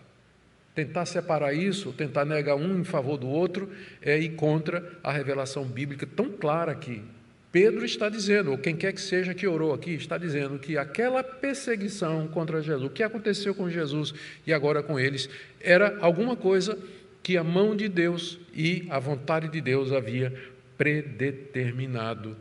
Tentar 0.74 1.06
separar 1.06 1.54
isso, 1.54 1.94
tentar 1.94 2.26
negar 2.26 2.56
um 2.56 2.80
em 2.80 2.84
favor 2.84 3.16
do 3.16 3.28
outro, 3.28 3.70
é 4.02 4.18
ir 4.18 4.30
contra 4.30 4.92
a 5.04 5.12
revelação 5.12 5.66
bíblica 5.66 6.08
tão 6.08 6.32
clara 6.32 6.72
aqui. 6.72 7.04
Pedro 7.52 7.86
está 7.86 8.10
dizendo, 8.10 8.50
ou 8.50 8.58
quem 8.58 8.76
quer 8.76 8.92
que 8.92 9.00
seja 9.00 9.36
que 9.36 9.46
orou 9.46 9.72
aqui, 9.72 9.92
está 9.92 10.18
dizendo 10.18 10.58
que 10.58 10.80
aquela 10.80 11.24
perseguição 11.24 12.28
contra 12.28 12.60
Jesus, 12.60 12.88
o 12.88 12.90
que 12.90 13.04
aconteceu 13.04 13.54
com 13.54 13.70
Jesus 13.70 14.16
e 14.48 14.52
agora 14.52 14.82
com 14.82 15.00
eles, 15.00 15.30
era 15.62 15.96
alguma 16.02 16.36
coisa 16.36 16.76
que 17.22 17.38
a 17.38 17.44
mão 17.44 17.76
de 17.76 17.88
Deus 17.88 18.40
e 18.52 18.88
a 18.90 18.98
vontade 18.98 19.48
de 19.48 19.62
Deus 19.62 19.92
havia 19.92 20.34
predeterminado 20.76 22.36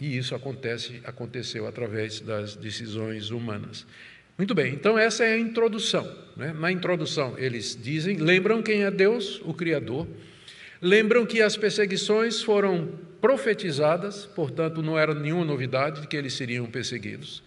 e 0.00 0.16
isso 0.16 0.34
acontece, 0.34 1.00
aconteceu 1.04 1.66
através 1.66 2.20
das 2.20 2.56
decisões 2.56 3.30
humanas. 3.30 3.86
Muito 4.38 4.54
bem, 4.54 4.72
então 4.72 4.98
essa 4.98 5.24
é 5.24 5.34
a 5.34 5.38
introdução. 5.38 6.10
Né? 6.36 6.54
Na 6.58 6.72
introdução, 6.72 7.38
eles 7.38 7.78
dizem, 7.80 8.16
lembram 8.16 8.62
quem 8.62 8.84
é 8.84 8.90
Deus, 8.90 9.40
o 9.44 9.52
Criador, 9.52 10.06
lembram 10.80 11.26
que 11.26 11.42
as 11.42 11.56
perseguições 11.56 12.42
foram 12.42 12.88
profetizadas, 13.20 14.24
portanto, 14.24 14.82
não 14.82 14.98
era 14.98 15.14
nenhuma 15.14 15.44
novidade 15.44 16.00
de 16.00 16.06
que 16.06 16.16
eles 16.16 16.32
seriam 16.32 16.64
perseguidos. 16.64 17.42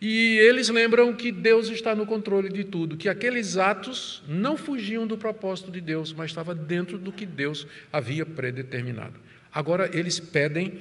E 0.00 0.36
eles 0.38 0.68
lembram 0.68 1.14
que 1.14 1.30
Deus 1.30 1.68
está 1.68 1.94
no 1.94 2.04
controle 2.04 2.48
de 2.48 2.64
tudo, 2.64 2.96
que 2.96 3.08
aqueles 3.08 3.56
atos 3.56 4.20
não 4.26 4.56
fugiam 4.56 5.06
do 5.06 5.16
propósito 5.16 5.70
de 5.70 5.80
Deus, 5.80 6.12
mas 6.12 6.32
estava 6.32 6.52
dentro 6.52 6.98
do 6.98 7.12
que 7.12 7.24
Deus 7.24 7.68
havia 7.92 8.26
predeterminado. 8.26 9.14
Agora 9.54 9.88
eles 9.96 10.18
pedem, 10.18 10.80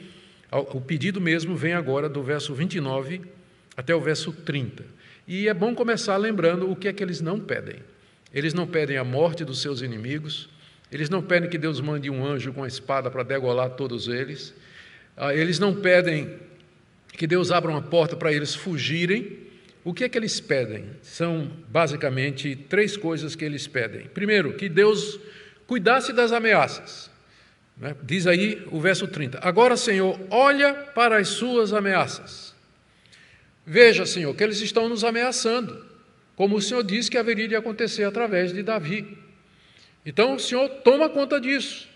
o 0.52 0.82
pedido 0.82 1.22
mesmo 1.22 1.56
vem 1.56 1.74
agora 1.74 2.10
do 2.10 2.22
verso 2.22 2.54
29 2.54 3.22
até 3.76 3.96
o 3.96 4.02
verso 4.02 4.34
30. 4.34 4.84
E 5.28 5.48
é 5.48 5.54
bom 5.54 5.74
começar 5.74 6.18
lembrando 6.18 6.70
o 6.70 6.76
que 6.76 6.88
é 6.88 6.94
que 6.94 7.02
eles 7.02 7.22
não 7.22 7.40
pedem. 7.40 7.78
Eles 8.34 8.54
não 8.54 8.68
pedem 8.68 8.98
a 8.98 9.04
morte 9.04 9.46
dos 9.46 9.62
seus 9.62 9.82
inimigos, 9.82 10.50
eles 10.92 11.10
não 11.10 11.22
pedem 11.22 11.50
que 11.50 11.58
Deus 11.58 11.80
mande 11.80 12.10
um 12.10 12.26
anjo 12.26 12.54
com 12.54 12.64
a 12.64 12.68
espada 12.68 13.10
para 13.12 13.24
degolar 13.24 13.72
todos 13.72 14.08
eles, 14.08 14.54
ah, 15.18 15.36
eles 15.36 15.60
não 15.60 15.76
pedem 15.76 16.38
que 17.14 17.28
Deus 17.28 17.52
abra 17.52 17.70
uma 17.70 17.82
porta 17.82 18.16
para 18.16 18.32
eles 18.32 18.56
fugirem, 18.56 19.38
o 19.84 19.94
que 19.94 20.06
é 20.06 20.10
que 20.10 20.18
eles 20.18 20.40
pedem? 20.40 20.86
São 21.02 21.52
basicamente 21.68 22.56
três 22.56 22.96
coisas 22.96 23.36
que 23.36 23.44
eles 23.44 23.68
pedem. 23.68 24.08
Primeiro, 24.08 24.54
que 24.54 24.70
Deus 24.70 25.20
cuidasse 25.68 26.14
das 26.14 26.32
ameaças. 26.32 27.11
Né? 27.78 27.96
Diz 28.04 28.28
aí 28.28 28.66
o 28.72 28.80
verso 28.80 29.08
30. 29.08 29.40
Agora, 29.42 29.76
Senhor, 29.76 30.20
olha 30.30 30.74
para 30.74 31.18
as 31.18 31.30
suas 31.30 31.74
ameaças. 31.74 32.54
Veja, 33.66 34.06
Senhor, 34.06 34.36
que 34.36 34.44
eles 34.44 34.62
estão 34.62 34.90
nos 34.90 35.04
ameaçando, 35.04 35.86
como 36.36 36.58
o 36.58 36.62
Senhor 36.62 36.84
disse 36.84 37.10
que 37.10 37.18
haveria 37.18 37.48
de 37.48 37.56
acontecer 37.56 38.04
através 38.04 38.52
de 38.54 38.64
Davi. 38.64 39.18
Então, 40.06 40.36
o 40.36 40.40
Senhor 40.40 40.68
toma 40.84 41.10
conta 41.10 41.40
disso. 41.40 41.88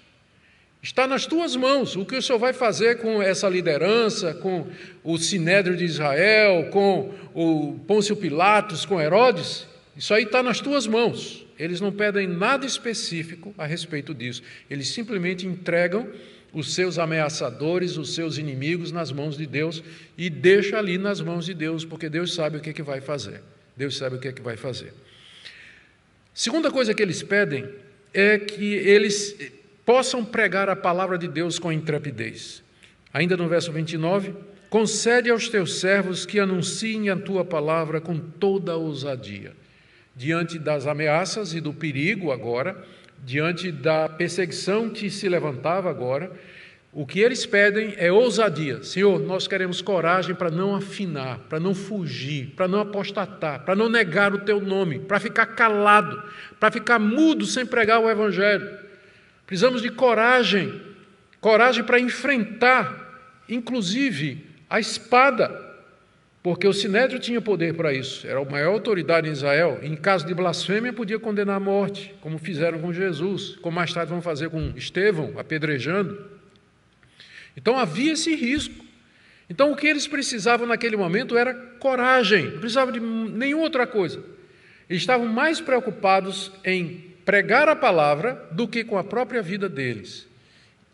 Está 0.82 1.08
nas 1.08 1.26
tuas 1.26 1.56
mãos 1.56 1.96
o 1.96 2.06
que 2.06 2.16
o 2.16 2.22
Senhor 2.22 2.38
vai 2.38 2.54
fazer 2.54 3.00
com 3.00 3.22
essa 3.22 3.50
liderança, 3.50 4.36
com 4.36 4.68
o 5.04 5.18
Sinédrio 5.18 5.76
de 5.76 5.84
Israel, 5.84 6.70
com 6.70 7.12
o 7.34 7.80
Pôncio 7.88 8.16
Pilatos, 8.16 8.86
com 8.86 9.02
Herodes. 9.02 9.66
Isso 9.98 10.14
aí 10.14 10.24
está 10.24 10.44
nas 10.44 10.60
tuas 10.60 10.86
mãos. 10.86 11.45
Eles 11.58 11.80
não 11.80 11.92
pedem 11.92 12.28
nada 12.28 12.66
específico 12.66 13.54
a 13.58 13.66
respeito 13.66 14.14
disso. 14.14 14.44
Eles 14.70 14.90
simplesmente 14.90 15.48
entregam 15.48 16.10
os 16.54 16.74
seus 16.74 16.98
ameaçadores, 16.98 17.98
os 17.98 18.16
seus 18.16 18.38
inimigos 18.38 18.92
nas 18.92 19.12
mãos 19.12 19.38
de 19.38 19.46
Deus 19.46 19.84
e 20.18 20.30
deixa 20.30 20.78
ali 20.78 20.98
nas 20.98 21.20
mãos 21.20 21.46
de 21.46 21.54
Deus, 21.54 21.84
porque 21.84 22.08
Deus 22.08 22.34
sabe 22.34 22.58
o 22.58 22.62
que, 22.62 22.70
é 22.70 22.74
que 22.74 22.82
vai 22.82 23.02
fazer. 23.02 23.42
Deus 23.76 23.98
sabe 23.98 24.16
o 24.16 24.20
que 24.20 24.30
é 24.30 24.32
que 24.32 24.42
vai 24.42 24.56
fazer. 24.56 24.94
Segunda 26.34 26.72
coisa 26.72 26.94
que 26.94 27.02
eles 27.02 27.22
pedem 27.24 27.68
é 28.14 28.40
que 28.40 28.74
eles 28.74 29.36
possam 29.86 30.24
pregar 30.24 30.70
a 30.70 30.76
palavra 30.76 31.18
de 31.18 31.28
Deus 31.28 31.60
com 31.60 31.72
intrepidez. 31.72 32.64
Ainda 33.14 33.38
no 33.38 33.48
verso 33.48 33.72
29, 33.72 34.34
concede 34.70 35.30
aos 35.30 35.48
teus 35.48 35.80
servos 35.80 36.26
que 36.26 36.40
anunciem 36.40 37.10
a 37.10 37.16
tua 37.16 37.46
palavra 37.46 38.02
com 38.02 38.18
toda 38.18 38.74
a 38.74 38.78
ousadia. 38.78 39.54
Diante 40.16 40.58
das 40.58 40.88
ameaças 40.88 41.54
e 41.54 41.60
do 41.60 41.74
perigo 41.74 42.32
agora, 42.32 42.82
diante 43.24 43.72
da 43.72 44.08
perseguição 44.08 44.90
que 44.90 45.10
se 45.10 45.28
levantava 45.28 45.90
agora, 45.90 46.32
o 46.94 47.06
que 47.06 47.20
eles 47.20 47.46
pedem 47.46 47.94
é 47.98 48.10
ousadia. 48.10 48.82
Senhor, 48.82 49.20
nós 49.20 49.48
queremos 49.48 49.82
coragem 49.82 50.34
para 50.34 50.50
não 50.50 50.74
afinar, 50.74 51.40
para 51.50 51.60
não 51.60 51.76
fugir, 51.76 52.54
para 52.56 52.70
não 52.70 52.80
apostatar, 52.80 53.66
para 53.66 53.76
não 53.76 53.90
negar 53.90 54.34
o 54.34 54.40
teu 54.40 54.62
nome, 54.62 55.00
para 55.00 55.20
ficar 55.20 55.48
calado, 55.48 56.24
para 56.58 56.72
ficar 56.72 56.98
mudo 56.98 57.46
sem 57.46 57.66
pregar 57.66 58.00
o 58.00 58.10
evangelho. 58.10 58.80
Precisamos 59.46 59.82
de 59.82 59.90
coragem, 59.90 60.82
coragem 61.42 61.84
para 61.84 62.00
enfrentar, 62.00 63.44
inclusive, 63.50 64.46
a 64.70 64.80
espada, 64.80 65.65
porque 66.46 66.68
o 66.68 66.74
Sinédrio 66.74 67.20
tinha 67.20 67.42
poder 67.42 67.74
para 67.74 67.92
isso, 67.92 68.28
era 68.28 68.40
a 68.40 68.46
maior 68.46 68.74
autoridade 68.74 69.28
em 69.28 69.32
Israel. 69.32 69.80
Em 69.82 69.96
caso 69.96 70.28
de 70.28 70.32
blasfêmia, 70.32 70.94
podia 70.94 71.18
condenar 71.18 71.56
à 71.56 71.60
morte, 71.60 72.14
como 72.22 72.38
fizeram 72.38 72.78
com 72.78 72.94
Jesus, 72.94 73.56
como 73.64 73.76
mais 73.76 73.92
tarde 73.92 74.12
vão 74.12 74.22
fazer 74.22 74.52
com 74.52 74.72
Estevão, 74.76 75.34
apedrejando. 75.40 76.24
Então 77.58 77.76
havia 77.76 78.14
esse 78.14 78.36
risco. 78.36 78.86
Então 79.50 79.72
o 79.72 79.76
que 79.76 79.88
eles 79.88 80.08
precisavam 80.08 80.68
naquele 80.68 80.96
momento 80.96 81.36
era 81.36 81.52
coragem, 81.80 82.52
não 82.52 82.60
precisavam 82.60 82.94
de 82.94 83.00
nenhuma 83.00 83.64
outra 83.64 83.88
coisa. 83.88 84.24
Eles 84.88 85.02
estavam 85.02 85.26
mais 85.26 85.60
preocupados 85.60 86.52
em 86.64 87.12
pregar 87.26 87.68
a 87.68 87.76
palavra 87.76 88.48
do 88.52 88.68
que 88.68 88.84
com 88.84 89.00
a 89.00 89.04
própria 89.04 89.42
vida 89.42 89.68
deles. 89.68 90.28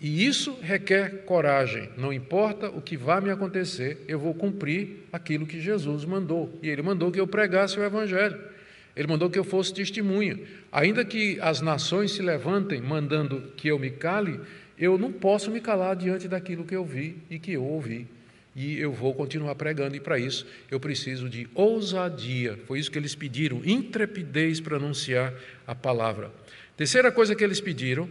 E 0.01 0.25
isso 0.25 0.57
requer 0.61 1.25
coragem. 1.25 1.89
Não 1.95 2.11
importa 2.11 2.69
o 2.69 2.81
que 2.81 2.97
vá 2.97 3.21
me 3.21 3.29
acontecer, 3.29 4.03
eu 4.07 4.17
vou 4.17 4.33
cumprir 4.33 5.05
aquilo 5.13 5.45
que 5.45 5.61
Jesus 5.61 6.03
mandou. 6.03 6.57
E 6.63 6.69
ele 6.69 6.81
mandou 6.81 7.11
que 7.11 7.19
eu 7.19 7.27
pregasse 7.27 7.79
o 7.79 7.83
evangelho. 7.83 8.39
Ele 8.95 9.07
mandou 9.07 9.29
que 9.29 9.37
eu 9.37 9.43
fosse 9.43 9.71
testemunha. 9.71 10.39
Ainda 10.71 11.05
que 11.05 11.39
as 11.39 11.61
nações 11.61 12.13
se 12.13 12.21
levantem 12.23 12.81
mandando 12.81 13.53
que 13.55 13.67
eu 13.67 13.77
me 13.77 13.91
cale, 13.91 14.39
eu 14.77 14.97
não 14.97 15.11
posso 15.11 15.51
me 15.51 15.61
calar 15.61 15.95
diante 15.95 16.27
daquilo 16.27 16.65
que 16.65 16.75
eu 16.75 16.83
vi 16.83 17.17
e 17.29 17.37
que 17.37 17.53
eu 17.53 17.63
ouvi 17.63 18.07
e 18.55 18.79
eu 18.79 18.91
vou 18.91 19.13
continuar 19.13 19.55
pregando, 19.55 19.95
e 19.95 19.99
para 19.99 20.19
isso 20.19 20.45
eu 20.69 20.79
preciso 20.79 21.29
de 21.29 21.47
ousadia. 21.53 22.57
Foi 22.67 22.79
isso 22.79 22.91
que 22.91 22.99
eles 22.99 23.15
pediram, 23.15 23.61
intrepidez 23.63 24.59
para 24.59 24.77
anunciar 24.77 25.33
a 25.65 25.73
palavra. 25.73 26.31
Terceira 26.75 27.11
coisa 27.11 27.35
que 27.35 27.43
eles 27.43 27.61
pediram 27.61 28.09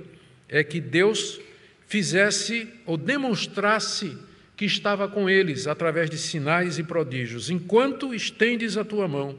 é 0.49 0.65
que 0.65 0.81
Deus 0.81 1.41
fizesse 1.91 2.69
ou 2.87 2.97
demonstrasse 2.97 4.17
que 4.57 4.65
estava 4.65 5.09
com 5.09 5.29
eles 5.29 5.67
através 5.67 6.09
de 6.09 6.17
sinais 6.17 6.79
e 6.79 6.85
prodígios, 6.85 7.51
enquanto 7.51 8.15
estendes 8.15 8.77
a 8.77 8.85
tua 8.85 9.09
mão 9.09 9.37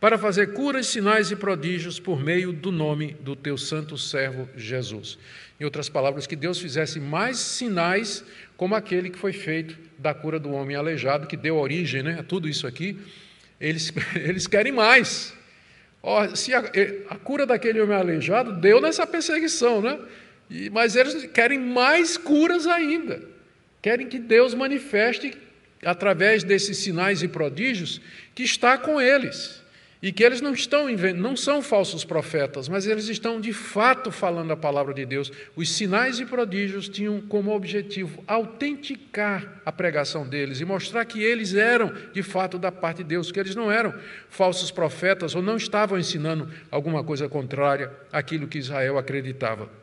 para 0.00 0.16
fazer 0.16 0.54
curas, 0.54 0.86
sinais 0.86 1.30
e 1.30 1.36
prodígios 1.36 2.00
por 2.00 2.18
meio 2.18 2.54
do 2.54 2.72
nome 2.72 3.14
do 3.20 3.36
teu 3.36 3.58
santo 3.58 3.98
servo 3.98 4.48
Jesus. 4.56 5.18
Em 5.60 5.64
outras 5.64 5.90
palavras, 5.90 6.26
que 6.26 6.34
Deus 6.34 6.58
fizesse 6.58 6.98
mais 6.98 7.36
sinais 7.36 8.24
como 8.56 8.74
aquele 8.74 9.10
que 9.10 9.18
foi 9.18 9.34
feito 9.34 9.76
da 9.98 10.14
cura 10.14 10.40
do 10.40 10.52
homem 10.52 10.76
aleijado, 10.76 11.26
que 11.26 11.36
deu 11.36 11.58
origem 11.58 12.02
né, 12.02 12.16
a 12.18 12.22
tudo 12.22 12.48
isso 12.48 12.66
aqui. 12.66 12.98
Eles, 13.60 13.92
eles 14.16 14.46
querem 14.46 14.72
mais. 14.72 15.34
Oh, 16.02 16.34
se 16.34 16.54
a, 16.54 16.60
a, 17.10 17.16
cura 17.16 17.44
daquele 17.44 17.78
homem 17.78 17.94
aleijado 17.94 18.58
deu 18.58 18.80
nessa 18.80 19.06
perseguição, 19.06 19.82
né? 19.82 19.98
Mas 20.72 20.96
eles 20.96 21.26
querem 21.26 21.58
mais 21.58 22.16
curas 22.16 22.66
ainda. 22.66 23.22
Querem 23.80 24.08
que 24.08 24.18
Deus 24.18 24.52
manifeste, 24.52 25.32
através 25.84 26.42
desses 26.42 26.78
sinais 26.78 27.22
e 27.22 27.28
prodígios, 27.28 28.00
que 28.34 28.42
está 28.42 28.76
com 28.76 29.00
eles. 29.00 29.60
E 30.02 30.10
que 30.10 30.24
eles 30.24 30.40
não 30.40 30.54
estão 30.54 30.86
não 31.14 31.36
são 31.36 31.60
falsos 31.60 32.04
profetas, 32.04 32.70
mas 32.70 32.86
eles 32.86 33.06
estão 33.08 33.38
de 33.38 33.52
fato 33.52 34.10
falando 34.10 34.50
a 34.50 34.56
palavra 34.56 34.94
de 34.94 35.04
Deus. 35.04 35.30
Os 35.54 35.70
sinais 35.70 36.18
e 36.18 36.24
prodígios 36.24 36.88
tinham 36.88 37.20
como 37.20 37.54
objetivo 37.54 38.24
autenticar 38.26 39.60
a 39.64 39.70
pregação 39.70 40.26
deles 40.26 40.58
e 40.58 40.64
mostrar 40.64 41.04
que 41.04 41.22
eles 41.22 41.54
eram 41.54 41.92
de 42.14 42.22
fato 42.22 42.58
da 42.58 42.72
parte 42.72 42.98
de 42.98 43.10
Deus, 43.10 43.30
que 43.30 43.38
eles 43.38 43.54
não 43.54 43.70
eram 43.70 43.94
falsos 44.30 44.70
profetas 44.70 45.34
ou 45.34 45.42
não 45.42 45.58
estavam 45.58 45.98
ensinando 45.98 46.48
alguma 46.70 47.04
coisa 47.04 47.28
contrária 47.28 47.92
àquilo 48.10 48.48
que 48.48 48.58
Israel 48.58 48.96
acreditava. 48.96 49.79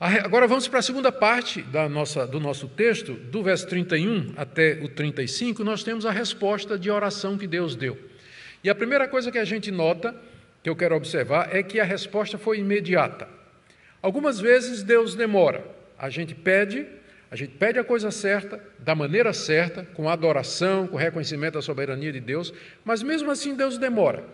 Agora 0.00 0.48
vamos 0.48 0.66
para 0.66 0.80
a 0.80 0.82
segunda 0.82 1.12
parte 1.12 1.62
da 1.62 1.88
nossa, 1.88 2.26
do 2.26 2.40
nosso 2.40 2.66
texto, 2.66 3.14
do 3.14 3.44
verso 3.44 3.68
31 3.68 4.34
até 4.36 4.80
o 4.82 4.88
35, 4.88 5.62
nós 5.62 5.84
temos 5.84 6.04
a 6.04 6.10
resposta 6.10 6.76
de 6.76 6.90
oração 6.90 7.38
que 7.38 7.46
Deus 7.46 7.76
deu. 7.76 7.96
E 8.62 8.68
a 8.68 8.74
primeira 8.74 9.06
coisa 9.06 9.30
que 9.30 9.38
a 9.38 9.44
gente 9.44 9.70
nota, 9.70 10.12
que 10.64 10.68
eu 10.68 10.74
quero 10.74 10.96
observar, 10.96 11.54
é 11.54 11.62
que 11.62 11.78
a 11.78 11.84
resposta 11.84 12.36
foi 12.36 12.58
imediata. 12.58 13.28
Algumas 14.02 14.40
vezes 14.40 14.82
Deus 14.82 15.14
demora. 15.14 15.64
A 15.96 16.10
gente 16.10 16.34
pede, 16.34 16.86
a 17.30 17.36
gente 17.36 17.52
pede 17.52 17.78
a 17.78 17.84
coisa 17.84 18.10
certa, 18.10 18.60
da 18.80 18.96
maneira 18.96 19.32
certa, 19.32 19.84
com 19.94 20.08
adoração, 20.08 20.88
com 20.88 20.96
reconhecimento 20.96 21.54
da 21.54 21.62
soberania 21.62 22.12
de 22.12 22.20
Deus, 22.20 22.52
mas 22.84 23.00
mesmo 23.00 23.30
assim 23.30 23.54
Deus 23.54 23.78
demora. 23.78 24.24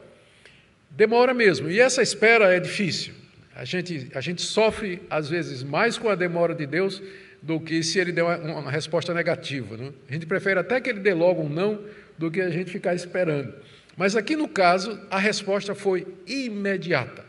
Demora 0.91 1.35
mesmo. 1.35 1.71
E 1.71 1.79
essa 1.79 2.01
espera 2.01 2.51
é 2.51 2.59
difícil. 2.59 3.20
A 3.55 3.65
gente, 3.65 4.11
a 4.15 4.21
gente 4.21 4.43
sofre, 4.43 5.03
às 5.11 5.29
vezes, 5.29 5.63
mais 5.63 5.99
com 5.99 6.09
a 6.09 6.15
demora 6.15 6.55
de 6.55 6.67
Deus 6.67 7.03
do 7.43 7.59
que 7.59 7.83
se 7.83 7.99
ele 7.99 8.13
der 8.13 8.23
uma, 8.23 8.37
uma 8.37 8.71
resposta 8.71 9.13
negativa. 9.13 9.77
Né? 9.77 9.93
A 10.09 10.13
gente 10.13 10.27
prefere 10.27 10.61
até 10.61 10.81
que 10.81 10.91
ele 10.91 11.01
dê 11.01 11.15
logo 11.15 11.43
um 11.43 11.49
não 11.49 11.85
do 12.17 12.31
que 12.31 12.41
a 12.41 12.51
gente 12.51 12.71
ficar 12.71 12.95
esperando. 12.95 13.53
Mas 13.97 14.15
aqui 14.15 14.37
no 14.37 14.49
caso, 14.49 14.99
a 15.11 15.19
resposta 15.19 15.75
foi 15.75 16.07
imediata. 16.27 17.25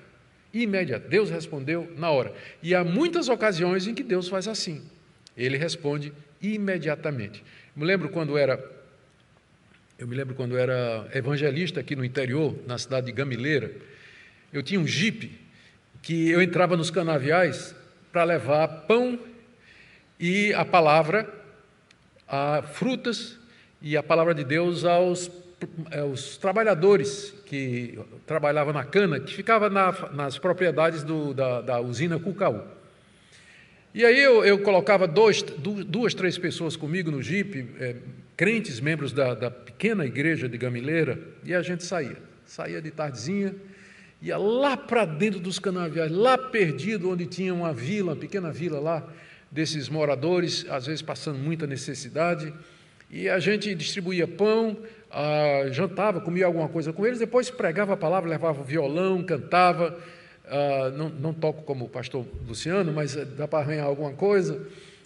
Imediata. 0.54 1.08
Deus 1.08 1.30
respondeu 1.30 1.92
na 1.98 2.12
hora. 2.12 2.34
E 2.62 2.76
há 2.76 2.84
muitas 2.84 3.30
ocasiões 3.30 3.88
em 3.88 3.94
que 3.94 4.04
Deus 4.04 4.28
faz 4.28 4.48
assim. 4.48 4.84
Ele 5.36 5.58
responde 5.58 6.14
imediatamente. 6.42 7.44
Me 7.76 7.86
lembro 7.86 8.10
quando 8.10 8.38
era 8.38 8.62
Eu 9.98 10.08
me 10.08 10.16
lembro 10.16 10.36
quando 10.36 10.54
eu 10.54 10.60
era 10.60 11.10
evangelista 11.14 11.80
aqui 11.80 11.96
no 11.96 12.04
interior, 12.04 12.58
na 12.68 12.78
cidade 12.78 13.06
de 13.06 13.12
Gamileira, 13.12 13.72
eu 14.52 14.62
tinha 14.62 14.80
um 14.80 14.88
jipe 14.88 15.40
que 16.02 16.30
eu 16.30 16.42
entrava 16.42 16.76
nos 16.76 16.90
canaviais 16.90 17.76
para 18.12 18.24
levar 18.24 18.68
pão 18.88 19.20
e 20.20 20.54
a 20.54 20.66
palavra, 20.66 21.28
a 22.28 22.62
frutas 22.62 23.38
e 23.82 23.96
a 23.96 24.04
palavra 24.04 24.34
de 24.34 24.44
Deus 24.44 24.86
aos, 24.86 25.32
aos 26.00 26.38
trabalhadores 26.38 27.34
que 27.46 28.00
trabalhavam 28.26 28.74
na 28.74 28.84
cana, 28.84 29.20
que 29.20 29.34
ficava 29.34 29.70
na, 29.70 29.92
nas 30.14 30.38
propriedades 30.38 31.04
do, 31.04 31.34
da, 31.34 31.62
da, 31.62 31.82
usina 31.82 32.20
Cucaú. 32.20 32.62
E 33.94 34.06
aí 34.06 34.20
eu, 34.20 34.46
eu 34.46 34.60
colocava 34.60 35.08
dois, 35.08 35.42
duas, 35.42 36.14
três 36.14 36.38
pessoas 36.38 36.78
comigo 36.78 37.12
no 37.12 37.22
jipe, 37.22 37.68
é, 37.80 37.96
crentes, 38.38 38.80
membros 38.80 39.12
da, 39.12 39.34
da 39.34 39.52
pequena 39.52 40.06
igreja 40.06 40.48
de 40.48 40.58
Gamileira, 40.58 41.20
e 41.44 41.54
a 41.54 41.62
gente 41.62 41.84
saía. 41.84 42.18
Saía 42.46 42.82
de 42.82 42.92
tardezinha, 42.92 43.54
ia 44.22 44.38
lá 44.38 44.78
para 44.78 45.04
dentro 45.04 45.40
dos 45.40 45.58
canaviais, 45.58 46.12
lá 46.12 46.38
perdido, 46.38 47.10
onde 47.10 47.26
tinha 47.26 47.54
uma 47.54 47.74
vila, 47.74 48.12
uma 48.12 48.16
pequena 48.16 48.52
vila 48.52 48.80
lá, 48.80 49.04
desses 49.50 49.90
moradores, 49.90 50.66
às 50.70 50.86
vezes 50.86 51.02
passando 51.02 51.38
muita 51.40 51.66
necessidade, 51.66 52.54
e 53.10 53.28
a 53.28 53.40
gente 53.40 53.74
distribuía 53.76 54.28
pão, 54.28 54.78
ah, 55.10 55.66
jantava, 55.72 56.22
comia 56.22 56.46
alguma 56.46 56.70
coisa 56.70 56.94
com 56.94 57.06
eles, 57.06 57.20
depois 57.20 57.50
pregava 57.50 57.94
a 57.94 57.98
palavra, 57.98 58.30
levava 58.30 58.62
o 58.62 58.64
violão, 58.64 59.22
cantava, 59.24 59.98
ah, 60.48 60.92
não, 60.96 61.10
não, 61.10 61.34
toco 61.34 61.64
como 61.64 61.86
o 61.86 61.90
pastor 61.90 62.26
Luciano, 62.48 62.94
mas 62.94 63.16
dá 63.16 63.48
para 63.48 63.60
arranhar 63.60 63.88
alguma 63.88 64.14
coisa, 64.14 64.62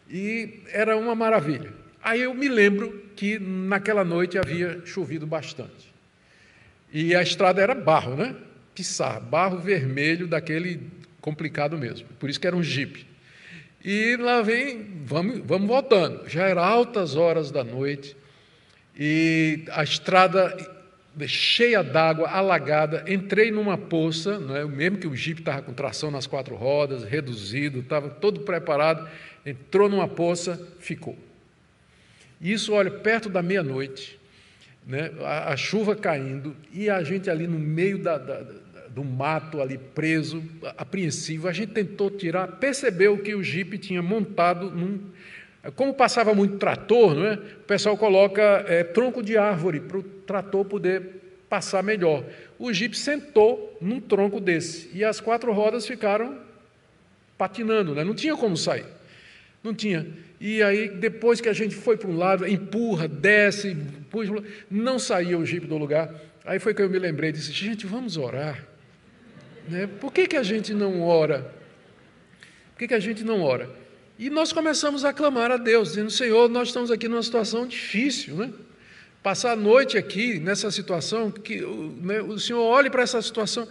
e 0.10 0.62
era 0.71 0.95
uma 0.97 1.15
maravilha. 1.15 1.73
Aí 2.04 2.21
eu 2.21 2.34
me 2.36 2.47
lembro 2.47 3.04
que 3.15 3.39
naquela 3.39 4.04
noite 4.04 4.38
havia 4.38 4.82
chovido 4.86 5.25
bastante. 5.25 5.91
E 6.93 7.15
a 7.15 7.23
estrada 7.23 7.62
era 7.62 7.73
barro, 7.73 8.15
né? 8.15 8.36
Pissar, 8.75 9.21
barro 9.21 9.57
vermelho 9.57 10.27
daquele 10.27 10.81
complicado 11.21 11.77
mesmo. 11.77 12.07
Por 12.19 12.29
isso 12.29 12.39
que 12.39 12.45
era 12.45 12.55
um 12.55 12.61
jipe. 12.61 13.07
E 13.83 14.17
lá 14.17 14.41
vem, 14.41 15.01
vamos, 15.05 15.39
vamos 15.45 15.67
voltando. 15.67 16.27
Já 16.27 16.47
era 16.47 16.63
altas 16.63 17.15
horas 17.15 17.49
da 17.49 17.63
noite 17.63 18.15
e 18.97 19.63
a 19.71 19.83
estrada 19.83 20.55
cheia 21.27 21.81
d'água, 21.81 22.29
alagada. 22.29 23.05
Entrei 23.07 23.49
numa 23.49 23.77
poça, 23.77 24.39
não 24.39 24.55
é? 24.55 24.65
mesmo 24.65 24.97
que 24.97 25.07
o 25.07 25.15
jipe 25.15 25.41
estava 25.41 25.61
com 25.61 25.73
tração 25.73 26.11
nas 26.11 26.27
quatro 26.27 26.55
rodas, 26.55 27.03
reduzido, 27.03 27.79
estava 27.79 28.09
todo 28.09 28.41
preparado. 28.41 29.07
Entrou 29.45 29.88
numa 29.88 30.07
poça, 30.07 30.61
ficou. 30.79 31.17
Isso, 32.41 32.73
olha, 32.73 32.91
perto 32.91 33.29
da 33.29 33.41
meia-noite, 33.41 34.19
né? 34.85 35.11
a, 35.21 35.53
a, 35.53 35.57
chuva 35.57 35.95
caindo 35.95 36.55
e 36.71 36.89
a 36.89 37.01
gente 37.03 37.29
ali 37.29 37.47
no 37.47 37.57
meio 37.57 37.97
da, 37.97 38.17
da 38.17 38.45
do 38.95 39.03
mato 39.03 39.62
ali 39.62 39.77
preso, 39.77 40.41
apreensivo. 40.77 41.49
A 41.49 41.51
gente 41.51 41.73
tentou 41.73 42.10
tirar, 42.10 42.47
percebeu 42.47 43.17
que 43.17 43.36
o 43.36 43.43
jipe 43.43 43.77
tinha 43.77 44.01
montado 44.01 44.71
num. 44.71 45.01
Como 45.75 45.93
passava 45.93 46.34
muito 46.34 46.58
trator, 46.58 47.13
não 47.13 47.25
é? 47.25 47.34
o 47.34 47.63
pessoal 47.67 47.97
coloca 47.97 48.63
é, 48.67 48.84
tronco 48.86 49.21
de 49.21 49.38
árvore 49.38 49.81
para 49.81 49.97
o 49.97 50.03
trator 50.03 50.63
poder 50.63 51.01
passar 51.49 51.84
melhor. 51.84 52.23
O 52.58 52.71
jipe 52.71 52.97
sentou 52.97 53.77
num 53.81 53.99
tronco 53.99 54.39
desse 54.39 54.89
e 54.93 55.03
as 55.03 55.19
quatro 55.19 55.51
rodas 55.51 55.86
ficaram 55.86 56.39
patinando, 57.38 57.93
né? 57.93 58.03
não 58.03 58.15
tinha 58.15 58.38
como 58.38 58.55
sair. 58.55 58.86
Não 59.62 59.73
tinha. 59.73 60.08
E 60.39 60.62
aí, 60.62 60.88
depois 60.88 61.41
que 61.41 61.49
a 61.49 61.53
gente 61.53 61.75
foi 61.75 61.97
para 61.97 62.10
um 62.10 62.15
lado, 62.15 62.47
empurra, 62.47 63.08
desce, 63.08 63.75
puxa, 64.10 64.31
não 64.69 64.99
saía 64.99 65.38
o 65.38 65.45
jipe 65.45 65.65
do 65.65 65.77
lugar. 65.77 66.13
Aí 66.45 66.60
foi 66.60 66.73
que 66.73 66.81
eu 66.81 66.89
me 66.89 66.99
lembrei, 66.99 67.31
disse, 67.31 67.51
gente, 67.51 67.88
vamos 67.88 68.15
orar. 68.15 68.74
Né? 69.67 69.88
Por 69.88 70.12
que, 70.13 70.28
que 70.28 70.38
a 70.38 70.43
gente 70.43 70.73
não 70.73 71.01
ora? 71.01 71.54
Por 72.73 72.80
que, 72.80 72.88
que 72.88 72.93
a 72.93 72.99
gente 72.99 73.23
não 73.23 73.41
ora? 73.41 73.69
E 74.17 74.30
nós 74.30 74.54
começamos 74.54 75.04
a 75.04 75.12
clamar 75.12 75.51
a 75.51 75.58
Deus, 75.58 75.89
dizendo: 75.89 76.10
Senhor, 76.10 76.49
nós 76.49 76.69
estamos 76.69 76.91
aqui 76.91 77.08
numa 77.08 77.23
situação 77.23 77.67
difícil, 77.67 78.36
né? 78.36 78.51
Passar 79.21 79.54
a 79.54 79.56
noite 79.56 79.97
aqui 79.97 80.39
nessa 80.39 80.69
situação, 80.69 81.32
que 81.32 81.62
né, 82.01 82.21
o 82.21 82.38
Senhor 82.39 82.62
olhe 82.62 82.89
para 82.89 83.01
essa 83.01 83.21
situação. 83.21 83.67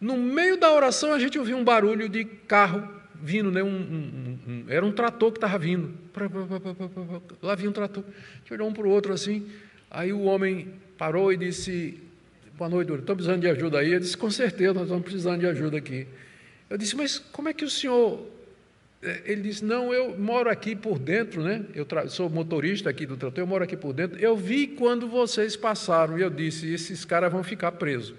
No 0.00 0.16
meio 0.16 0.56
da 0.56 0.72
oração, 0.72 1.12
a 1.12 1.18
gente 1.18 1.38
ouviu 1.38 1.56
um 1.56 1.64
barulho 1.64 2.08
de 2.08 2.24
carro 2.24 2.88
vindo, 3.20 3.50
né? 3.50 3.62
Um, 3.62 3.68
um, 3.68 4.38
um, 4.46 4.64
era 4.68 4.84
um 4.84 4.92
trator 4.92 5.32
que 5.32 5.38
estava 5.38 5.58
vindo. 5.58 5.94
Lá 7.42 7.54
vinha 7.54 7.70
um 7.70 7.72
trator. 7.72 8.04
A 8.06 8.38
gente 8.38 8.52
olhou 8.52 8.68
um 8.68 8.72
para 8.72 8.86
o 8.86 8.90
outro 8.90 9.12
assim. 9.12 9.48
Aí 9.90 10.12
o 10.12 10.22
homem 10.22 10.74
parou 10.96 11.32
e 11.32 11.36
disse: 11.36 12.00
Boa 12.58 12.68
noite, 12.68 12.88
doutor. 12.88 13.02
Estou 13.02 13.14
precisando 13.14 13.40
de 13.40 13.46
ajuda 13.46 13.78
aí? 13.78 13.92
Eu 13.92 14.00
disse, 14.00 14.16
com 14.16 14.28
certeza, 14.28 14.74
nós 14.74 14.82
estamos 14.82 15.04
precisando 15.04 15.38
de 15.38 15.46
ajuda 15.46 15.76
aqui. 15.76 16.08
Eu 16.68 16.76
disse, 16.76 16.96
mas 16.96 17.16
como 17.16 17.48
é 17.48 17.54
que 17.54 17.64
o 17.64 17.70
senhor. 17.70 18.26
Eh, 19.00 19.22
ele 19.26 19.42
disse, 19.42 19.64
não, 19.64 19.94
eu 19.94 20.18
moro 20.18 20.50
aqui 20.50 20.74
por 20.74 20.98
dentro, 20.98 21.40
né? 21.40 21.64
Eu 21.72 21.86
sou 22.08 22.28
motorista 22.28 22.90
aqui 22.90 23.06
do 23.06 23.16
trator, 23.16 23.38
eu 23.38 23.46
moro 23.46 23.62
aqui 23.62 23.76
por 23.76 23.92
dentro. 23.92 24.18
Eu 24.18 24.36
vi 24.36 24.66
quando 24.66 25.06
vocês 25.06 25.54
passaram 25.54 26.18
e 26.18 26.22
eu 26.22 26.30
disse, 26.30 26.68
esses 26.68 27.04
caras 27.04 27.30
vão 27.30 27.44
ficar 27.44 27.70
presos 27.70 28.12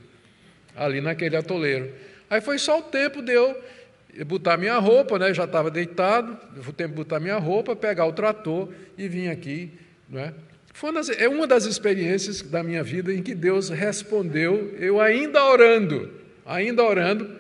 ali 0.74 1.02
naquele 1.02 1.36
atoleiro. 1.36 1.92
Aí 2.30 2.40
foi 2.40 2.58
só 2.58 2.80
o 2.80 2.84
tempo 2.84 3.22
de 3.22 3.34
eu 3.34 3.62
botar 4.26 4.56
minha 4.56 4.78
roupa, 4.78 5.20
né? 5.20 5.34
já 5.34 5.44
estava 5.44 5.70
deitado, 5.70 6.38
o 6.66 6.72
tempo 6.72 6.92
de 6.92 6.96
botar 6.96 7.20
minha 7.20 7.38
roupa, 7.38 7.76
pegar 7.76 8.06
o 8.06 8.14
trator 8.14 8.70
e 8.98 9.06
vir 9.10 9.28
aqui, 9.28 9.70
né? 10.08 10.34
Uma 10.82 10.94
das, 10.94 11.10
é 11.10 11.28
uma 11.28 11.46
das 11.46 11.66
experiências 11.66 12.42
da 12.42 12.64
minha 12.64 12.82
vida 12.82 13.14
em 13.14 13.22
que 13.22 13.36
Deus 13.36 13.70
respondeu, 13.70 14.74
eu 14.80 15.02
ainda 15.02 15.44
orando, 15.44 16.10
ainda 16.46 16.84
orando, 16.84 17.40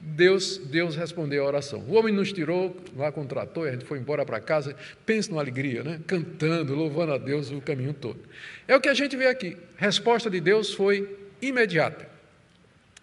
Deus, 0.00 0.58
Deus 0.58 0.96
respondeu 0.96 1.44
a 1.44 1.46
oração. 1.46 1.80
O 1.88 1.94
homem 1.94 2.12
nos 2.12 2.32
tirou 2.32 2.76
lá 2.96 3.12
trator, 3.12 3.68
a 3.68 3.72
gente 3.72 3.84
foi 3.84 3.98
embora 3.98 4.24
para 4.24 4.40
casa, 4.40 4.74
pense 5.04 5.30
numa 5.30 5.40
alegria, 5.40 5.82
né? 5.82 6.00
cantando, 6.06 6.74
louvando 6.74 7.12
a 7.12 7.18
Deus 7.18 7.50
o 7.50 7.60
caminho 7.60 7.94
todo. 7.94 8.20
É 8.66 8.74
o 8.74 8.80
que 8.80 8.88
a 8.88 8.94
gente 8.94 9.16
vê 9.16 9.26
aqui. 9.26 9.56
A 9.78 9.84
resposta 9.84 10.28
de 10.28 10.40
Deus 10.40 10.74
foi 10.74 11.16
imediata. 11.40 12.08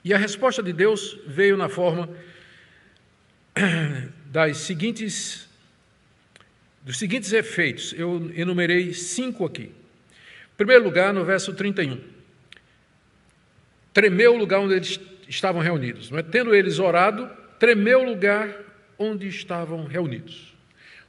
E 0.03 0.13
a 0.13 0.17
resposta 0.17 0.61
de 0.61 0.73
Deus 0.73 1.19
veio 1.25 1.55
na 1.55 1.69
forma 1.69 2.09
das 4.27 4.57
seguintes 4.57 5.47
dos 6.83 6.97
seguintes 6.97 7.31
efeitos. 7.31 7.93
Eu 7.97 8.31
enumerei 8.35 8.93
cinco 8.93 9.45
aqui. 9.45 9.63
Em 9.63 10.57
primeiro 10.57 10.83
lugar, 10.83 11.13
no 11.13 11.25
verso 11.25 11.53
31. 11.53 11.99
Tremeu 13.93 14.33
o 14.33 14.37
lugar 14.37 14.59
onde 14.59 14.75
eles 14.75 14.99
estavam 15.27 15.61
reunidos. 15.61 16.11
Não 16.11 16.19
é? 16.19 16.23
Tendo 16.23 16.53
eles 16.53 16.79
orado, 16.79 17.29
tremeu 17.59 18.01
o 18.01 18.05
lugar 18.05 18.53
onde 18.97 19.27
estavam 19.27 19.85
reunidos. 19.85 20.53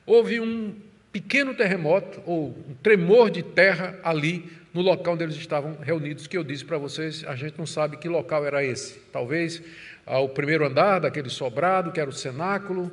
Houve 0.07 0.41
um 0.41 0.75
pequeno 1.13 1.55
terremoto, 1.55 2.23
ou 2.27 2.49
um 2.69 2.75
tremor 2.83 3.31
de 3.31 3.43
terra 3.43 3.99
ali 4.03 4.51
no 4.73 4.83
local 4.83 5.15
onde 5.15 5.23
eles 5.23 5.37
estavam 5.37 5.77
reunidos, 5.81 6.27
que 6.27 6.37
eu 6.37 6.43
disse 6.43 6.65
para 6.65 6.77
vocês, 6.77 7.25
a 7.25 7.37
gente 7.37 7.57
não 7.57 7.65
sabe 7.65 7.97
que 7.97 8.09
local 8.09 8.45
era 8.45 8.65
esse. 8.65 8.99
Talvez 9.13 9.63
ao 10.05 10.29
primeiro 10.29 10.67
andar 10.67 10.99
daquele 10.99 11.31
sobrado, 11.31 11.93
que 11.93 12.01
era 12.01 12.11
o 12.11 12.13
cenáculo, 12.13 12.91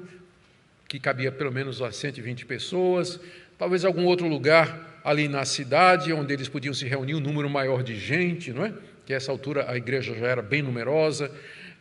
que 0.92 1.00
cabia 1.00 1.32
pelo 1.32 1.54
menos 1.54 1.82
a 1.82 1.90
120 1.90 2.46
pessoas, 2.46 3.18
talvez 3.58 3.86
algum 3.86 4.04
outro 4.04 4.28
lugar 4.28 5.00
ali 5.06 5.30
na 5.30 5.46
cidade 5.46 6.12
onde 6.12 6.34
eles 6.34 6.50
podiam 6.50 6.74
se 6.74 6.86
reunir 6.86 7.16
um 7.16 7.22
número 7.22 7.50
maior 7.50 7.82
de 7.82 7.98
gente, 7.98 8.52
não 8.52 8.66
é? 8.66 8.74
Que 9.06 9.14
a 9.14 9.16
essa 9.16 9.32
altura 9.32 9.72
a 9.72 9.78
igreja 9.78 10.14
já 10.14 10.28
era 10.28 10.42
bem 10.42 10.62
numerosa. 10.62 11.32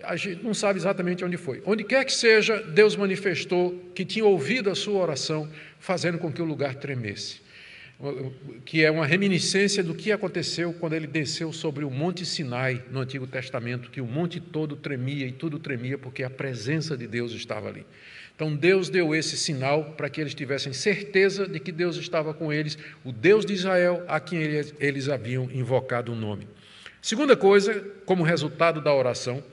A 0.05 0.15
gente 0.15 0.45
não 0.45 0.55
sabe 0.55 0.79
exatamente 0.79 1.25
onde 1.25 1.37
foi. 1.37 1.61
Onde 1.67 1.83
quer 1.83 2.05
que 2.05 2.13
seja, 2.13 2.63
Deus 2.63 2.95
manifestou 2.95 3.91
que 3.97 4.05
tinha 4.05 4.25
ouvido 4.25 4.71
a 4.71 4.77
sua 4.77 5.03
oração, 5.03 5.51
fazendo 5.81 6.17
com 6.17 6.31
que 6.31 6.41
o 6.41 6.45
lugar 6.45 6.77
tremesse. 6.77 7.40
Que 8.65 8.85
é 8.85 8.91
uma 8.91 9.05
reminiscência 9.05 9.83
do 9.83 9.95
que 9.95 10.11
aconteceu 10.11 10.73
quando 10.73 10.95
ele 10.95 11.07
desceu 11.07 11.53
sobre 11.53 11.85
o 11.85 11.91
Monte 11.91 12.25
Sinai 12.25 12.83
no 12.91 13.01
Antigo 13.01 13.27
Testamento, 13.27 13.91
que 13.91 14.01
o 14.01 14.07
monte 14.07 14.41
todo 14.41 14.75
tremia 14.75 15.27
e 15.27 15.33
tudo 15.33 15.59
tremia 15.59 15.99
porque 15.99 16.23
a 16.23 16.31
presença 16.31 16.97
de 16.97 17.07
Deus 17.07 17.33
estava 17.33 17.69
ali. 17.69 17.85
Então 18.41 18.57
Deus 18.57 18.89
deu 18.89 19.15
esse 19.15 19.37
sinal 19.37 19.93
para 19.99 20.09
que 20.09 20.19
eles 20.19 20.33
tivessem 20.33 20.73
certeza 20.73 21.47
de 21.47 21.61
que 21.61 21.71
Deus 21.71 21.97
estava 21.97 22.33
com 22.33 22.51
eles, 22.51 22.79
o 23.05 23.13
Deus 23.13 23.45
de 23.45 23.53
Israel, 23.53 24.03
a 24.09 24.19
quem 24.19 24.41
eles, 24.41 25.11
haviam 25.11 25.51
invocado 25.53 26.13
o 26.13 26.17
nome. 26.17 26.49
Segunda 27.03 27.37
coisa, 27.37 27.85
como 28.07 28.23
resultado 28.23 28.81
da 28.81 28.95
oração, 28.95 29.45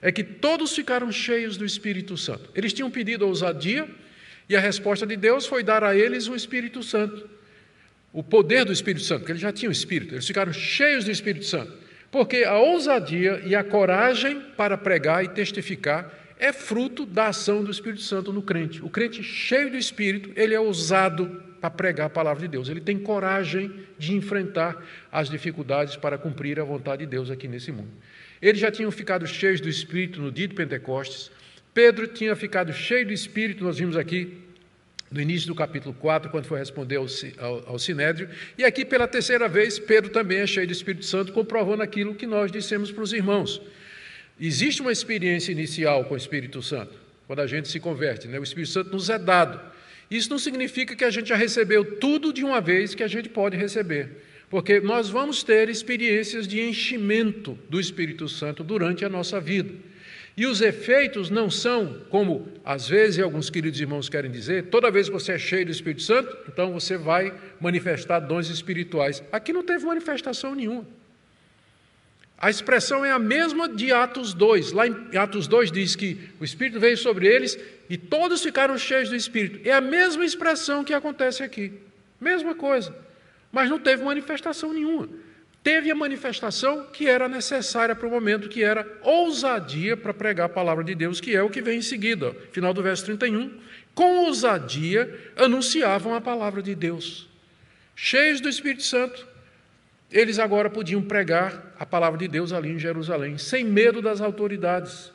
é 0.00 0.12
que 0.12 0.22
todos 0.22 0.76
ficaram 0.76 1.10
cheios 1.10 1.56
do 1.56 1.64
Espírito 1.64 2.16
Santo. 2.16 2.48
Eles 2.54 2.72
tinham 2.72 2.88
pedido 2.88 3.26
ousadia 3.26 3.88
e 4.48 4.54
a 4.54 4.60
resposta 4.60 5.04
de 5.04 5.16
Deus 5.16 5.44
foi 5.44 5.64
dar 5.64 5.82
a 5.82 5.96
eles 5.96 6.28
o 6.28 6.36
Espírito 6.36 6.84
Santo. 6.84 7.28
O 8.16 8.22
poder 8.22 8.64
do 8.64 8.72
Espírito 8.72 9.04
Santo, 9.04 9.18
porque 9.20 9.32
eles 9.32 9.42
já 9.42 9.52
tinham 9.52 9.70
Espírito, 9.70 10.14
eles 10.14 10.26
ficaram 10.26 10.50
cheios 10.50 11.04
do 11.04 11.10
Espírito 11.10 11.44
Santo. 11.44 11.70
Porque 12.10 12.44
a 12.44 12.56
ousadia 12.56 13.42
e 13.44 13.54
a 13.54 13.62
coragem 13.62 14.40
para 14.56 14.78
pregar 14.78 15.22
e 15.22 15.28
testificar 15.28 16.10
é 16.38 16.50
fruto 16.50 17.04
da 17.04 17.26
ação 17.26 17.62
do 17.62 17.70
Espírito 17.70 18.00
Santo 18.00 18.32
no 18.32 18.40
crente. 18.40 18.82
O 18.82 18.88
crente 18.88 19.22
cheio 19.22 19.70
do 19.70 19.76
Espírito, 19.76 20.32
ele 20.34 20.54
é 20.54 20.58
ousado 20.58 21.42
para 21.60 21.68
pregar 21.68 22.06
a 22.06 22.08
palavra 22.08 22.40
de 22.40 22.48
Deus. 22.48 22.70
Ele 22.70 22.80
tem 22.80 22.98
coragem 22.98 23.70
de 23.98 24.14
enfrentar 24.14 24.82
as 25.12 25.28
dificuldades 25.28 25.94
para 25.94 26.16
cumprir 26.16 26.58
a 26.58 26.64
vontade 26.64 27.04
de 27.04 27.10
Deus 27.10 27.30
aqui 27.30 27.46
nesse 27.46 27.70
mundo. 27.70 27.90
Eles 28.40 28.58
já 28.58 28.70
tinham 28.70 28.90
ficado 28.90 29.26
cheios 29.26 29.60
do 29.60 29.68
Espírito 29.68 30.22
no 30.22 30.32
dia 30.32 30.48
de 30.48 30.54
Pentecostes. 30.54 31.30
Pedro 31.74 32.06
tinha 32.06 32.34
ficado 32.34 32.72
cheio 32.72 33.04
do 33.08 33.12
Espírito, 33.12 33.62
nós 33.62 33.76
vimos 33.76 33.94
aqui 33.94 34.45
no 35.16 35.22
início 35.22 35.48
do 35.48 35.54
capítulo 35.54 35.94
4, 35.94 36.30
quando 36.30 36.44
foi 36.44 36.58
responder 36.58 36.96
ao, 36.96 37.06
ao, 37.38 37.68
ao, 37.70 37.78
Sinédrio. 37.78 38.28
E 38.56 38.64
aqui, 38.64 38.84
pela 38.84 39.08
terceira 39.08 39.48
vez, 39.48 39.78
Pedro 39.78 40.10
também 40.10 40.38
é 40.38 40.46
cheio 40.46 40.66
do 40.66 40.72
Espírito 40.72 41.06
Santo, 41.06 41.32
comprovando 41.32 41.82
aquilo 41.82 42.14
que 42.14 42.26
nós 42.26 42.52
dissemos 42.52 42.92
para 42.92 43.02
os 43.02 43.12
irmãos. 43.12 43.60
Existe 44.38 44.82
uma 44.82 44.92
experiência 44.92 45.50
inicial 45.50 46.04
com 46.04 46.14
o 46.14 46.16
Espírito 46.16 46.62
Santo, 46.62 46.92
quando 47.26 47.40
a 47.40 47.46
gente 47.46 47.68
se 47.68 47.80
converte, 47.80 48.28
né? 48.28 48.38
o 48.38 48.42
Espírito 48.42 48.70
Santo 48.70 48.90
nos 48.92 49.08
é 49.08 49.18
dado. 49.18 49.58
Isso 50.10 50.30
não 50.30 50.38
significa 50.38 50.94
que 50.94 51.04
a 51.04 51.10
gente 51.10 51.30
já 51.30 51.36
recebeu 51.36 51.96
tudo 51.98 52.32
de 52.32 52.44
uma 52.44 52.60
vez 52.60 52.94
que 52.94 53.02
a 53.02 53.08
gente 53.08 53.28
pode 53.28 53.56
receber, 53.56 54.22
porque 54.50 54.80
nós 54.80 55.08
vamos 55.08 55.42
ter 55.42 55.68
experiências 55.70 56.46
de 56.46 56.60
enchimento 56.60 57.58
do 57.68 57.80
Espírito 57.80 58.28
Santo 58.28 58.62
durante 58.62 59.04
a 59.04 59.08
nossa 59.08 59.40
vida. 59.40 59.72
E 60.36 60.44
os 60.44 60.60
efeitos 60.60 61.30
não 61.30 61.50
são, 61.50 62.02
como 62.10 62.46
às 62.62 62.86
vezes 62.86 63.18
alguns 63.18 63.48
queridos 63.48 63.80
irmãos 63.80 64.08
querem 64.08 64.30
dizer, 64.30 64.66
toda 64.66 64.90
vez 64.90 65.08
que 65.08 65.14
você 65.14 65.32
é 65.32 65.38
cheio 65.38 65.64
do 65.64 65.72
Espírito 65.72 66.02
Santo, 66.02 66.36
então 66.46 66.72
você 66.72 66.98
vai 66.98 67.32
manifestar 67.58 68.20
dons 68.20 68.50
espirituais. 68.50 69.22
Aqui 69.32 69.50
não 69.50 69.62
teve 69.62 69.86
manifestação 69.86 70.54
nenhuma. 70.54 70.86
A 72.38 72.50
expressão 72.50 73.02
é 73.02 73.10
a 73.10 73.18
mesma 73.18 73.66
de 73.66 73.90
Atos 73.92 74.34
2. 74.34 74.72
Lá 74.72 74.86
em 74.86 75.16
Atos 75.16 75.46
2 75.46 75.72
diz 75.72 75.96
que 75.96 76.18
o 76.38 76.44
Espírito 76.44 76.78
veio 76.78 76.98
sobre 76.98 77.26
eles 77.26 77.58
e 77.88 77.96
todos 77.96 78.42
ficaram 78.42 78.76
cheios 78.76 79.08
do 79.08 79.16
Espírito. 79.16 79.66
É 79.66 79.72
a 79.72 79.80
mesma 79.80 80.22
expressão 80.22 80.84
que 80.84 80.92
acontece 80.92 81.42
aqui. 81.42 81.72
Mesma 82.20 82.54
coisa. 82.54 82.94
Mas 83.50 83.70
não 83.70 83.78
teve 83.78 84.04
manifestação 84.04 84.70
nenhuma. 84.70 85.08
Teve 85.66 85.90
a 85.90 85.96
manifestação 85.96 86.86
que 86.92 87.08
era 87.08 87.28
necessária 87.28 87.92
para 87.92 88.06
o 88.06 88.10
momento, 88.10 88.48
que 88.48 88.62
era 88.62 88.86
ousadia 89.02 89.96
para 89.96 90.14
pregar 90.14 90.46
a 90.46 90.48
palavra 90.48 90.84
de 90.84 90.94
Deus, 90.94 91.20
que 91.20 91.34
é 91.34 91.42
o 91.42 91.50
que 91.50 91.60
vem 91.60 91.78
em 91.78 91.82
seguida, 91.82 92.32
final 92.52 92.72
do 92.72 92.84
verso 92.84 93.04
31. 93.06 93.50
Com 93.92 94.26
ousadia 94.26 95.12
anunciavam 95.36 96.14
a 96.14 96.20
palavra 96.20 96.62
de 96.62 96.72
Deus. 96.72 97.28
Cheios 97.96 98.40
do 98.40 98.48
Espírito 98.48 98.84
Santo, 98.84 99.26
eles 100.08 100.38
agora 100.38 100.70
podiam 100.70 101.02
pregar 101.02 101.74
a 101.80 101.84
palavra 101.84 102.20
de 102.20 102.28
Deus 102.28 102.52
ali 102.52 102.70
em 102.70 102.78
Jerusalém, 102.78 103.36
sem 103.36 103.64
medo 103.64 104.00
das 104.00 104.20
autoridades, 104.20 105.10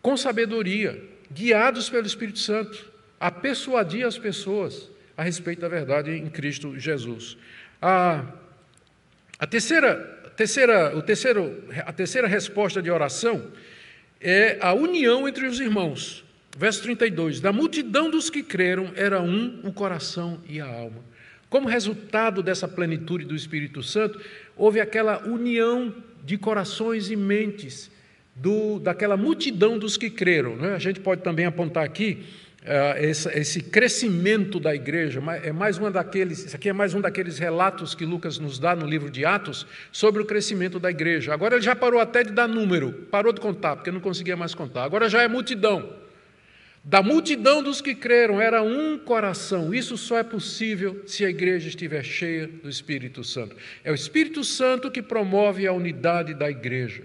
com 0.00 0.16
sabedoria, 0.16 1.02
guiados 1.28 1.90
pelo 1.90 2.06
Espírito 2.06 2.38
Santo, 2.38 2.88
a 3.18 3.32
persuadir 3.32 4.06
as 4.06 4.16
pessoas 4.16 4.88
a 5.16 5.24
respeito 5.24 5.62
da 5.62 5.68
verdade 5.68 6.12
em 6.12 6.30
Cristo 6.30 6.78
Jesus. 6.78 7.36
A, 7.80 8.24
a 9.42 9.46
terceira, 9.48 9.96
terceira, 10.36 10.96
o 10.96 11.02
terceiro, 11.02 11.64
a 11.84 11.92
terceira 11.92 12.28
resposta 12.28 12.80
de 12.80 12.88
oração 12.88 13.48
é 14.20 14.56
a 14.60 14.72
união 14.72 15.26
entre 15.26 15.48
os 15.48 15.58
irmãos. 15.58 16.24
Verso 16.56 16.80
32: 16.84 17.40
Da 17.40 17.52
multidão 17.52 18.08
dos 18.08 18.30
que 18.30 18.40
creram 18.40 18.92
era 18.94 19.20
um 19.20 19.58
o 19.64 19.72
coração 19.72 20.40
e 20.48 20.60
a 20.60 20.66
alma. 20.66 21.02
Como 21.50 21.66
resultado 21.66 22.40
dessa 22.40 22.68
plenitude 22.68 23.24
do 23.24 23.34
Espírito 23.34 23.82
Santo, 23.82 24.20
houve 24.56 24.78
aquela 24.78 25.26
união 25.26 25.92
de 26.22 26.38
corações 26.38 27.10
e 27.10 27.16
mentes 27.16 27.90
do, 28.36 28.78
daquela 28.78 29.16
multidão 29.16 29.76
dos 29.76 29.96
que 29.96 30.08
creram. 30.08 30.54
Né? 30.54 30.72
A 30.72 30.78
gente 30.78 31.00
pode 31.00 31.20
também 31.20 31.46
apontar 31.46 31.82
aqui 31.82 32.24
esse, 32.98 33.28
esse, 33.30 33.60
crescimento 33.60 34.60
da 34.60 34.74
igreja. 34.74 35.20
É 35.42 35.52
mais 35.52 35.78
uma 35.78 35.90
daqueles, 35.90 36.44
isso 36.44 36.54
aqui 36.54 36.68
é 36.68 36.72
mais 36.72 36.94
um 36.94 37.00
daqueles 37.00 37.38
relatos 37.38 37.94
que 37.94 38.04
Lucas 38.04 38.38
nos 38.38 38.58
dá 38.58 38.76
no 38.76 38.86
livro 38.86 39.10
de 39.10 39.24
Atos 39.24 39.66
sobre 39.90 40.22
o 40.22 40.24
crescimento 40.24 40.78
da 40.78 40.90
igreja. 40.90 41.34
Agora 41.34 41.56
ele 41.56 41.62
já 41.64 41.74
parou 41.74 42.00
até 42.00 42.22
de 42.22 42.32
dar 42.32 42.46
número, 42.46 42.92
parou 43.10 43.32
de 43.32 43.40
contar, 43.40 43.76
porque 43.76 43.90
não 43.90 44.00
conseguia 44.00 44.36
mais 44.36 44.54
contar. 44.54 44.84
Agora 44.84 45.08
já 45.08 45.22
é 45.22 45.28
multidão. 45.28 46.02
Da 46.84 47.00
multidão 47.00 47.62
dos 47.62 47.80
que 47.80 47.94
creram 47.94 48.40
era 48.40 48.62
um 48.62 48.98
coração. 48.98 49.72
Isso 49.72 49.96
só 49.96 50.18
é 50.18 50.24
possível 50.24 51.02
se 51.06 51.24
a 51.24 51.30
igreja 51.30 51.68
estiver 51.68 52.04
cheia 52.04 52.48
do 52.48 52.68
Espírito 52.68 53.22
Santo. 53.22 53.56
É 53.84 53.92
o 53.92 53.94
Espírito 53.94 54.42
Santo 54.42 54.90
que 54.90 55.00
promove 55.00 55.66
a 55.66 55.72
unidade 55.72 56.34
da 56.34 56.50
igreja. 56.50 57.04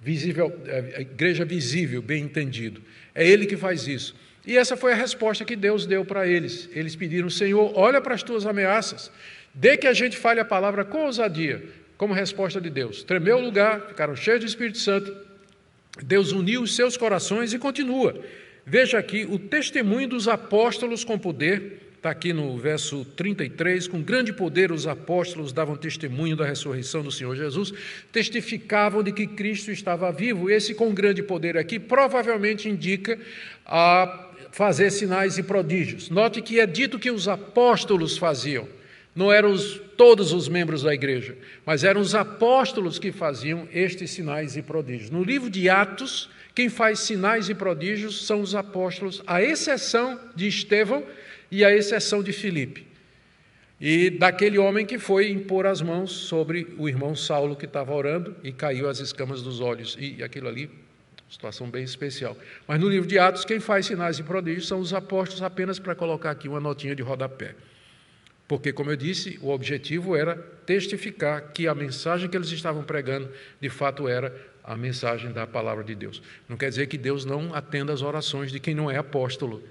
Visível, 0.00 0.56
é, 0.66 0.94
a 0.98 1.00
igreja 1.00 1.44
visível, 1.44 2.00
bem 2.00 2.24
entendido. 2.24 2.80
É 3.12 3.26
ele 3.26 3.46
que 3.46 3.56
faz 3.56 3.88
isso. 3.88 4.14
E 4.46 4.56
essa 4.56 4.76
foi 4.76 4.92
a 4.92 4.96
resposta 4.96 5.44
que 5.44 5.54
Deus 5.54 5.86
deu 5.86 6.04
para 6.04 6.26
eles. 6.26 6.68
Eles 6.72 6.96
pediram: 6.96 7.30
Senhor, 7.30 7.72
olha 7.74 8.00
para 8.00 8.14
as 8.14 8.22
tuas 8.22 8.44
ameaças, 8.44 9.10
dê 9.54 9.76
que 9.76 9.86
a 9.86 9.92
gente 9.92 10.16
fale 10.16 10.40
a 10.40 10.44
palavra 10.44 10.84
com 10.84 11.04
ousadia, 11.04 11.62
como 11.96 12.12
resposta 12.12 12.60
de 12.60 12.68
Deus. 12.68 13.02
Tremeu 13.02 13.38
o 13.38 13.44
lugar, 13.44 13.88
ficaram 13.88 14.16
cheios 14.16 14.40
do 14.40 14.46
Espírito 14.46 14.78
Santo. 14.78 15.14
Deus 16.02 16.32
uniu 16.32 16.62
os 16.62 16.74
seus 16.74 16.96
corações 16.96 17.52
e 17.52 17.58
continua. 17.58 18.18
Veja 18.64 18.98
aqui 18.98 19.26
o 19.28 19.38
testemunho 19.38 20.08
dos 20.08 20.26
apóstolos 20.26 21.04
com 21.04 21.18
poder, 21.18 21.80
está 21.96 22.10
aqui 22.10 22.32
no 22.32 22.56
verso 22.56 23.04
33, 23.04 23.86
com 23.86 24.00
grande 24.00 24.32
poder 24.32 24.72
os 24.72 24.86
apóstolos 24.86 25.52
davam 25.52 25.76
testemunho 25.76 26.34
da 26.34 26.46
ressurreição 26.46 27.02
do 27.02 27.12
Senhor 27.12 27.36
Jesus, 27.36 27.72
testificavam 28.10 29.02
de 29.02 29.12
que 29.12 29.26
Cristo 29.26 29.70
estava 29.70 30.10
vivo. 30.10 30.48
Esse 30.48 30.74
com 30.74 30.94
grande 30.94 31.22
poder 31.22 31.56
aqui 31.56 31.78
provavelmente 31.78 32.68
indica 32.68 33.18
a 33.66 34.31
fazer 34.52 34.90
sinais 34.90 35.38
e 35.38 35.42
prodígios. 35.42 36.10
Note 36.10 36.40
que 36.42 36.60
é 36.60 36.66
dito 36.66 36.98
que 36.98 37.10
os 37.10 37.26
apóstolos 37.26 38.16
faziam, 38.16 38.68
não 39.16 39.32
eram 39.32 39.50
os, 39.50 39.80
todos 39.96 40.32
os 40.32 40.46
membros 40.48 40.82
da 40.82 40.94
igreja, 40.94 41.36
mas 41.66 41.82
eram 41.82 42.00
os 42.00 42.14
apóstolos 42.14 42.98
que 42.98 43.10
faziam 43.10 43.66
estes 43.72 44.10
sinais 44.10 44.56
e 44.56 44.62
prodígios. 44.62 45.10
No 45.10 45.24
livro 45.24 45.50
de 45.50 45.68
Atos, 45.68 46.30
quem 46.54 46.68
faz 46.68 47.00
sinais 47.00 47.48
e 47.48 47.54
prodígios 47.54 48.26
são 48.26 48.40
os 48.40 48.54
apóstolos, 48.54 49.22
à 49.26 49.42
exceção 49.42 50.20
de 50.36 50.46
Estevão 50.46 51.02
e 51.50 51.64
à 51.64 51.74
exceção 51.74 52.22
de 52.22 52.32
Filipe. 52.32 52.86
E 53.80 54.10
daquele 54.10 54.58
homem 54.58 54.86
que 54.86 54.98
foi 54.98 55.30
impor 55.30 55.66
as 55.66 55.80
mãos 55.82 56.12
sobre 56.12 56.68
o 56.78 56.88
irmão 56.88 57.16
Saulo 57.16 57.56
que 57.56 57.64
estava 57.64 57.92
orando 57.92 58.36
e 58.44 58.52
caiu 58.52 58.88
as 58.88 59.00
escamas 59.00 59.42
dos 59.42 59.60
olhos. 59.60 59.96
E 59.98 60.22
aquilo 60.22 60.46
ali, 60.46 60.70
situação 61.32 61.70
bem 61.70 61.82
especial. 61.82 62.36
Mas 62.68 62.78
no 62.78 62.88
livro 62.88 63.08
de 63.08 63.18
Atos, 63.18 63.44
quem 63.44 63.58
faz 63.58 63.86
sinais 63.86 64.18
e 64.18 64.22
prodígios 64.22 64.68
são 64.68 64.78
os 64.78 64.92
apóstolos, 64.92 65.42
apenas 65.42 65.78
para 65.78 65.94
colocar 65.94 66.30
aqui 66.30 66.46
uma 66.46 66.60
notinha 66.60 66.94
de 66.94 67.02
rodapé. 67.02 67.54
Porque, 68.46 68.72
como 68.72 68.90
eu 68.90 68.96
disse, 68.96 69.38
o 69.40 69.48
objetivo 69.48 70.14
era 70.14 70.36
testificar 70.36 71.52
que 71.52 71.66
a 71.66 71.74
mensagem 71.74 72.28
que 72.28 72.36
eles 72.36 72.50
estavam 72.50 72.82
pregando, 72.84 73.30
de 73.58 73.70
fato, 73.70 74.06
era 74.06 74.34
a 74.62 74.76
mensagem 74.76 75.32
da 75.32 75.46
palavra 75.46 75.82
de 75.82 75.94
Deus. 75.94 76.22
Não 76.46 76.56
quer 76.56 76.68
dizer 76.68 76.86
que 76.86 76.98
Deus 76.98 77.24
não 77.24 77.54
atenda 77.54 77.92
as 77.92 78.02
orações 78.02 78.52
de 78.52 78.60
quem 78.60 78.74
não 78.74 78.90
é 78.90 78.98
apóstolo. 78.98 79.62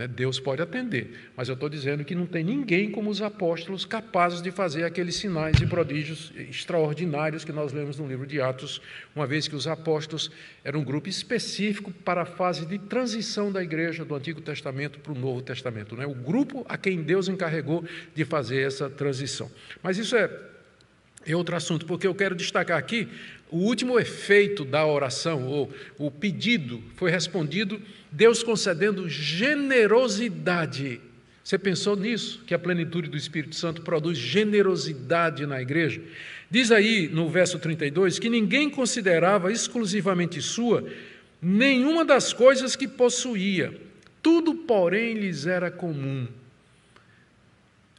Né? 0.00 0.08
Deus 0.08 0.40
pode 0.40 0.62
atender, 0.62 1.30
mas 1.36 1.48
eu 1.48 1.52
estou 1.52 1.68
dizendo 1.68 2.02
que 2.06 2.14
não 2.14 2.24
tem 2.24 2.42
ninguém 2.42 2.90
como 2.90 3.10
os 3.10 3.20
apóstolos 3.20 3.84
capazes 3.84 4.40
de 4.40 4.50
fazer 4.50 4.84
aqueles 4.84 5.16
sinais 5.16 5.60
e 5.60 5.66
prodígios 5.66 6.32
extraordinários 6.34 7.44
que 7.44 7.52
nós 7.52 7.70
lemos 7.70 7.98
no 7.98 8.08
livro 8.08 8.26
de 8.26 8.40
Atos, 8.40 8.80
uma 9.14 9.26
vez 9.26 9.46
que 9.46 9.54
os 9.54 9.66
apóstolos 9.66 10.30
eram 10.64 10.80
um 10.80 10.84
grupo 10.84 11.10
específico 11.10 11.92
para 11.92 12.22
a 12.22 12.24
fase 12.24 12.64
de 12.64 12.78
transição 12.78 13.52
da 13.52 13.62
igreja 13.62 14.02
do 14.02 14.14
Antigo 14.14 14.40
Testamento 14.40 14.98
para 15.00 15.12
o 15.12 15.14
Novo 15.14 15.42
Testamento. 15.42 15.94
Né? 15.94 16.06
O 16.06 16.14
grupo 16.14 16.64
a 16.66 16.78
quem 16.78 17.02
Deus 17.02 17.28
encarregou 17.28 17.84
de 18.14 18.24
fazer 18.24 18.62
essa 18.62 18.88
transição. 18.88 19.50
Mas 19.82 19.98
isso 19.98 20.16
é 20.16 20.30
é 21.26 21.36
outro 21.36 21.54
assunto, 21.54 21.84
porque 21.84 22.06
eu 22.06 22.14
quero 22.14 22.34
destacar 22.34 22.78
aqui 22.78 23.06
o 23.50 23.58
último 23.58 23.98
efeito 23.98 24.64
da 24.64 24.86
oração, 24.86 25.46
ou 25.46 25.70
o 25.98 26.10
pedido, 26.10 26.82
foi 26.96 27.10
respondido, 27.10 27.80
Deus 28.12 28.42
concedendo 28.42 29.08
generosidade. 29.08 31.00
Você 31.42 31.58
pensou 31.58 31.96
nisso? 31.96 32.42
Que 32.46 32.54
a 32.54 32.58
plenitude 32.58 33.08
do 33.08 33.16
Espírito 33.16 33.56
Santo 33.56 33.82
produz 33.82 34.18
generosidade 34.18 35.46
na 35.46 35.60
igreja? 35.60 36.00
Diz 36.50 36.70
aí 36.70 37.08
no 37.08 37.28
verso 37.28 37.58
32 37.58 38.18
que 38.18 38.28
ninguém 38.28 38.68
considerava 38.68 39.52
exclusivamente 39.52 40.42
sua 40.42 40.86
nenhuma 41.40 42.04
das 42.04 42.32
coisas 42.32 42.76
que 42.76 42.86
possuía, 42.86 43.74
tudo, 44.22 44.54
porém, 44.54 45.14
lhes 45.14 45.46
era 45.46 45.70
comum. 45.70 46.28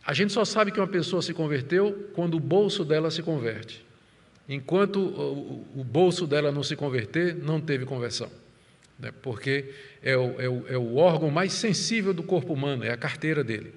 A 0.05 0.13
gente 0.13 0.33
só 0.33 0.45
sabe 0.45 0.71
que 0.71 0.79
uma 0.79 0.87
pessoa 0.87 1.21
se 1.21 1.33
converteu 1.33 2.09
quando 2.13 2.35
o 2.35 2.39
bolso 2.39 2.83
dela 2.83 3.09
se 3.09 3.21
converte. 3.23 3.83
Enquanto 4.47 4.99
o 4.99 5.83
bolso 5.83 6.27
dela 6.27 6.51
não 6.51 6.63
se 6.63 6.75
converter, 6.75 7.35
não 7.35 7.61
teve 7.61 7.85
conversão. 7.85 8.29
Né? 9.01 9.11
Porque 9.21 9.73
é 10.03 10.15
o, 10.15 10.39
é, 10.39 10.47
o, 10.47 10.65
é 10.69 10.77
o 10.77 10.95
órgão 10.95 11.31
mais 11.31 11.53
sensível 11.53 12.13
do 12.13 12.23
corpo 12.23 12.53
humano, 12.53 12.83
é 12.83 12.91
a 12.91 12.97
carteira 12.97 13.43
dele. 13.43 13.73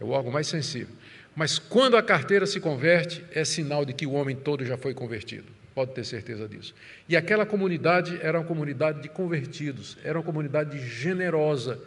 É 0.00 0.04
o 0.04 0.10
órgão 0.10 0.30
mais 0.30 0.46
sensível. 0.46 0.94
Mas 1.34 1.58
quando 1.58 1.96
a 1.96 2.02
carteira 2.02 2.46
se 2.46 2.60
converte, 2.60 3.24
é 3.32 3.44
sinal 3.44 3.84
de 3.84 3.92
que 3.92 4.06
o 4.06 4.12
homem 4.12 4.36
todo 4.36 4.64
já 4.64 4.76
foi 4.76 4.94
convertido. 4.94 5.44
pode 5.74 5.92
ter 5.92 6.04
certeza 6.04 6.48
disso. 6.48 6.74
E 7.06 7.16
aquela 7.16 7.44
comunidade 7.44 8.18
era 8.22 8.38
uma 8.38 8.46
comunidade 8.46 9.02
de 9.02 9.10
convertidos, 9.10 9.98
era 10.02 10.18
uma 10.18 10.24
comunidade 10.24 10.78
generosa. 10.78 11.78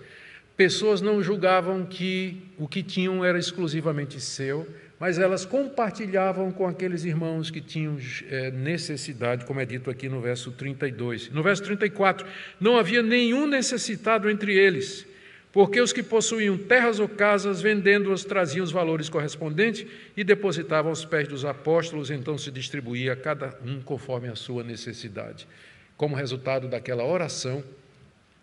Pessoas 0.56 1.02
não 1.02 1.24
julgavam 1.24 1.86
que 1.86 2.44
o 2.58 2.68
que 2.68 2.84
tinham 2.84 3.26
era 3.26 3.40
exclusivamente 3.40 4.22
seu, 4.22 4.68
mas 5.00 5.18
elas 5.18 5.46
compartilhavam 5.46 6.52
com 6.52 6.68
aqueles 6.68 7.06
irmãos 7.06 7.50
que 7.50 7.62
tinham 7.62 7.98
é, 8.30 8.52
necessidade, 8.52 9.46
como 9.46 9.62
é 9.62 9.66
dito 9.66 9.90
aqui 9.90 10.10
no 10.10 10.20
verso 10.20 10.52
32. 10.52 11.30
No 11.30 11.42
verso 11.42 11.64
34, 11.64 12.28
não 12.60 12.78
havia 12.78 13.02
nenhum 13.02 13.48
necessitado 13.48 14.30
entre 14.30 14.54
eles, 14.54 15.08
porque 15.54 15.80
os 15.80 15.94
que 15.94 16.04
possuíam 16.04 16.58
terras 16.58 17.00
ou 17.00 17.08
casas, 17.08 17.62
vendendo-as, 17.62 18.26
traziam 18.26 18.64
os 18.64 18.72
valores 18.72 19.08
correspondentes 19.08 19.86
e 20.18 20.24
depositavam 20.24 20.90
aos 20.90 21.06
pés 21.06 21.28
dos 21.28 21.46
apóstolos, 21.46 22.12
então 22.12 22.38
se 22.38 22.52
distribuía 22.52 23.14
a 23.14 23.16
cada 23.16 23.58
um 23.66 23.82
conforme 23.82 24.28
a 24.28 24.36
sua 24.36 24.64
necessidade. 24.64 25.48
Como 25.96 26.16
resultado 26.16 26.68
daquela 26.68 27.06
oração, 27.06 27.64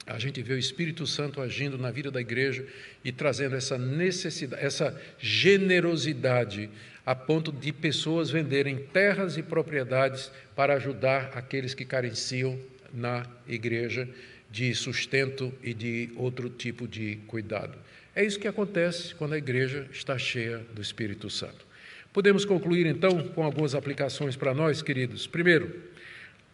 a 0.06 0.18
gente 0.18 0.40
vê 0.40 0.54
o 0.54 0.58
Espírito 0.58 1.06
Santo 1.06 1.40
agindo 1.40 1.76
na 1.76 1.90
vida 1.90 2.10
da 2.10 2.20
igreja 2.20 2.64
e 3.04 3.10
trazendo 3.10 3.56
essa 3.56 3.76
necessidade, 3.76 4.64
essa 4.64 5.00
generosidade, 5.18 6.70
a 7.04 7.14
ponto 7.14 7.50
de 7.50 7.72
pessoas 7.72 8.30
venderem 8.30 8.78
terras 8.78 9.36
e 9.36 9.42
propriedades 9.42 10.30
para 10.54 10.74
ajudar 10.74 11.32
aqueles 11.34 11.74
que 11.74 11.84
carenciam 11.84 12.58
na 12.94 13.26
igreja 13.48 14.08
de 14.50 14.74
sustento 14.74 15.52
e 15.62 15.74
de 15.74 16.10
outro 16.16 16.48
tipo 16.48 16.86
de 16.86 17.16
cuidado. 17.26 17.76
É 18.14 18.24
isso 18.24 18.38
que 18.38 18.48
acontece 18.48 19.14
quando 19.14 19.34
a 19.34 19.38
igreja 19.38 19.86
está 19.92 20.16
cheia 20.16 20.58
do 20.72 20.80
Espírito 20.80 21.28
Santo. 21.28 21.66
Podemos 22.12 22.44
concluir 22.44 22.86
então 22.86 23.28
com 23.28 23.42
algumas 23.42 23.74
aplicações 23.74 24.36
para 24.36 24.54
nós, 24.54 24.80
queridos. 24.80 25.26
Primeiro, 25.26 25.82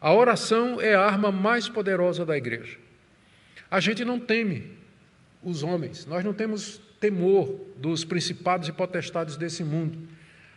a 0.00 0.12
oração 0.12 0.80
é 0.80 0.94
a 0.94 1.03
arma 1.03 1.30
mais 1.30 1.68
poderosa 1.68 2.26
da 2.26 2.36
igreja. 2.36 2.81
A 3.72 3.80
gente 3.80 4.04
não 4.04 4.20
teme 4.20 4.64
os 5.42 5.62
homens, 5.62 6.04
nós 6.04 6.22
não 6.22 6.34
temos 6.34 6.78
temor 7.00 7.58
dos 7.78 8.04
principados 8.04 8.68
e 8.68 8.72
potestades 8.72 9.34
desse 9.34 9.64
mundo. 9.64 9.98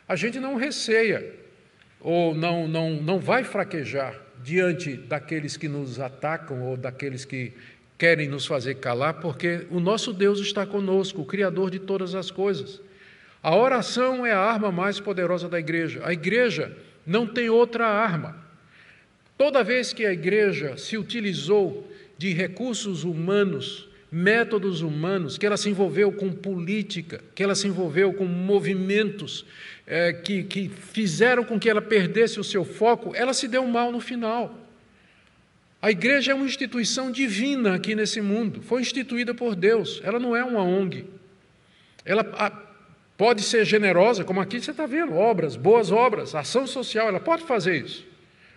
A 0.06 0.18
gente 0.18 0.38
não 0.38 0.58
receia 0.58 1.34
ou 2.02 2.36
não, 2.36 2.68
não, 2.68 3.02
não 3.02 3.18
vai 3.18 3.46
fraquejar 3.46 4.20
diante 4.44 4.98
daqueles 4.98 5.56
que 5.56 5.70
nos 5.70 5.98
atacam 5.98 6.62
ou 6.64 6.76
daqueles 6.76 7.24
que 7.24 7.54
querem 7.98 8.28
nos 8.28 8.46
fazer 8.46 8.76
calar, 8.76 9.14
porque 9.22 9.66
o 9.72 9.80
nosso 9.80 10.12
Deus 10.12 10.42
está 10.42 10.66
conosco, 10.66 11.22
o 11.22 11.26
Criador 11.26 11.72
de 11.72 11.80
todas 11.80 12.16
as 12.16 12.30
coisas. 12.30 12.82
A 13.42 13.56
oração 13.56 14.26
é 14.26 14.34
a 14.34 14.40
arma 14.40 14.74
mais 14.74 15.00
poderosa 15.00 15.48
da 15.48 15.58
igreja. 15.58 16.02
A 16.04 16.12
igreja 16.12 16.76
não 17.08 17.26
tem 17.26 17.50
outra 17.50 17.88
arma. 17.88 18.44
Toda 19.38 19.64
vez 19.64 19.94
que 19.94 20.06
a 20.06 20.12
igreja 20.12 20.76
se 20.76 20.98
utilizou 20.98 21.95
de 22.26 22.34
recursos 22.34 23.04
humanos, 23.04 23.88
métodos 24.12 24.82
humanos, 24.82 25.38
que 25.38 25.46
ela 25.46 25.58
se 25.58 25.70
envolveu 25.70 26.12
com 26.12 26.32
política, 26.32 27.24
que 27.36 27.44
ela 27.44 27.54
se 27.54 27.68
envolveu 27.68 28.14
com 28.14 28.26
movimentos 28.26 29.46
é, 29.86 30.12
que, 30.12 30.42
que 30.42 30.68
fizeram 30.68 31.44
com 31.44 31.60
que 31.60 31.70
ela 31.70 31.84
perdesse 31.84 32.40
o 32.40 32.44
seu 32.44 32.66
foco, 32.66 33.14
ela 33.16 33.32
se 33.32 33.48
deu 33.48 33.68
mal 33.68 33.92
no 33.92 34.00
final. 34.00 34.58
A 35.80 35.92
igreja 35.92 36.32
é 36.32 36.36
uma 36.36 36.48
instituição 36.48 37.12
divina 37.12 37.76
aqui 37.76 37.94
nesse 37.94 38.22
mundo, 38.22 38.60
foi 38.60 38.82
instituída 38.82 39.32
por 39.36 39.56
Deus, 39.56 40.02
ela 40.04 40.18
não 40.18 40.36
é 40.36 40.44
uma 40.44 40.64
ONG. 40.64 41.06
Ela 42.04 42.24
pode 43.16 43.44
ser 43.44 43.66
generosa, 43.66 44.24
como 44.24 44.42
aqui 44.42 44.60
você 44.60 44.72
está 44.72 44.88
vendo, 44.88 45.14
obras, 45.14 45.56
boas 45.56 45.92
obras, 45.92 46.34
ação 46.34 46.66
social, 46.66 47.08
ela 47.08 47.20
pode 47.20 47.44
fazer 47.44 47.86
isso 47.86 48.15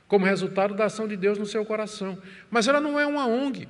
como 0.09 0.24
resultado 0.24 0.74
da 0.74 0.86
ação 0.86 1.06
de 1.06 1.16
Deus 1.16 1.38
no 1.38 1.46
seu 1.46 1.64
coração. 1.64 2.18
Mas 2.50 2.66
ela 2.66 2.80
não 2.80 2.98
é 2.98 3.06
uma 3.06 3.26
ONG. 3.26 3.68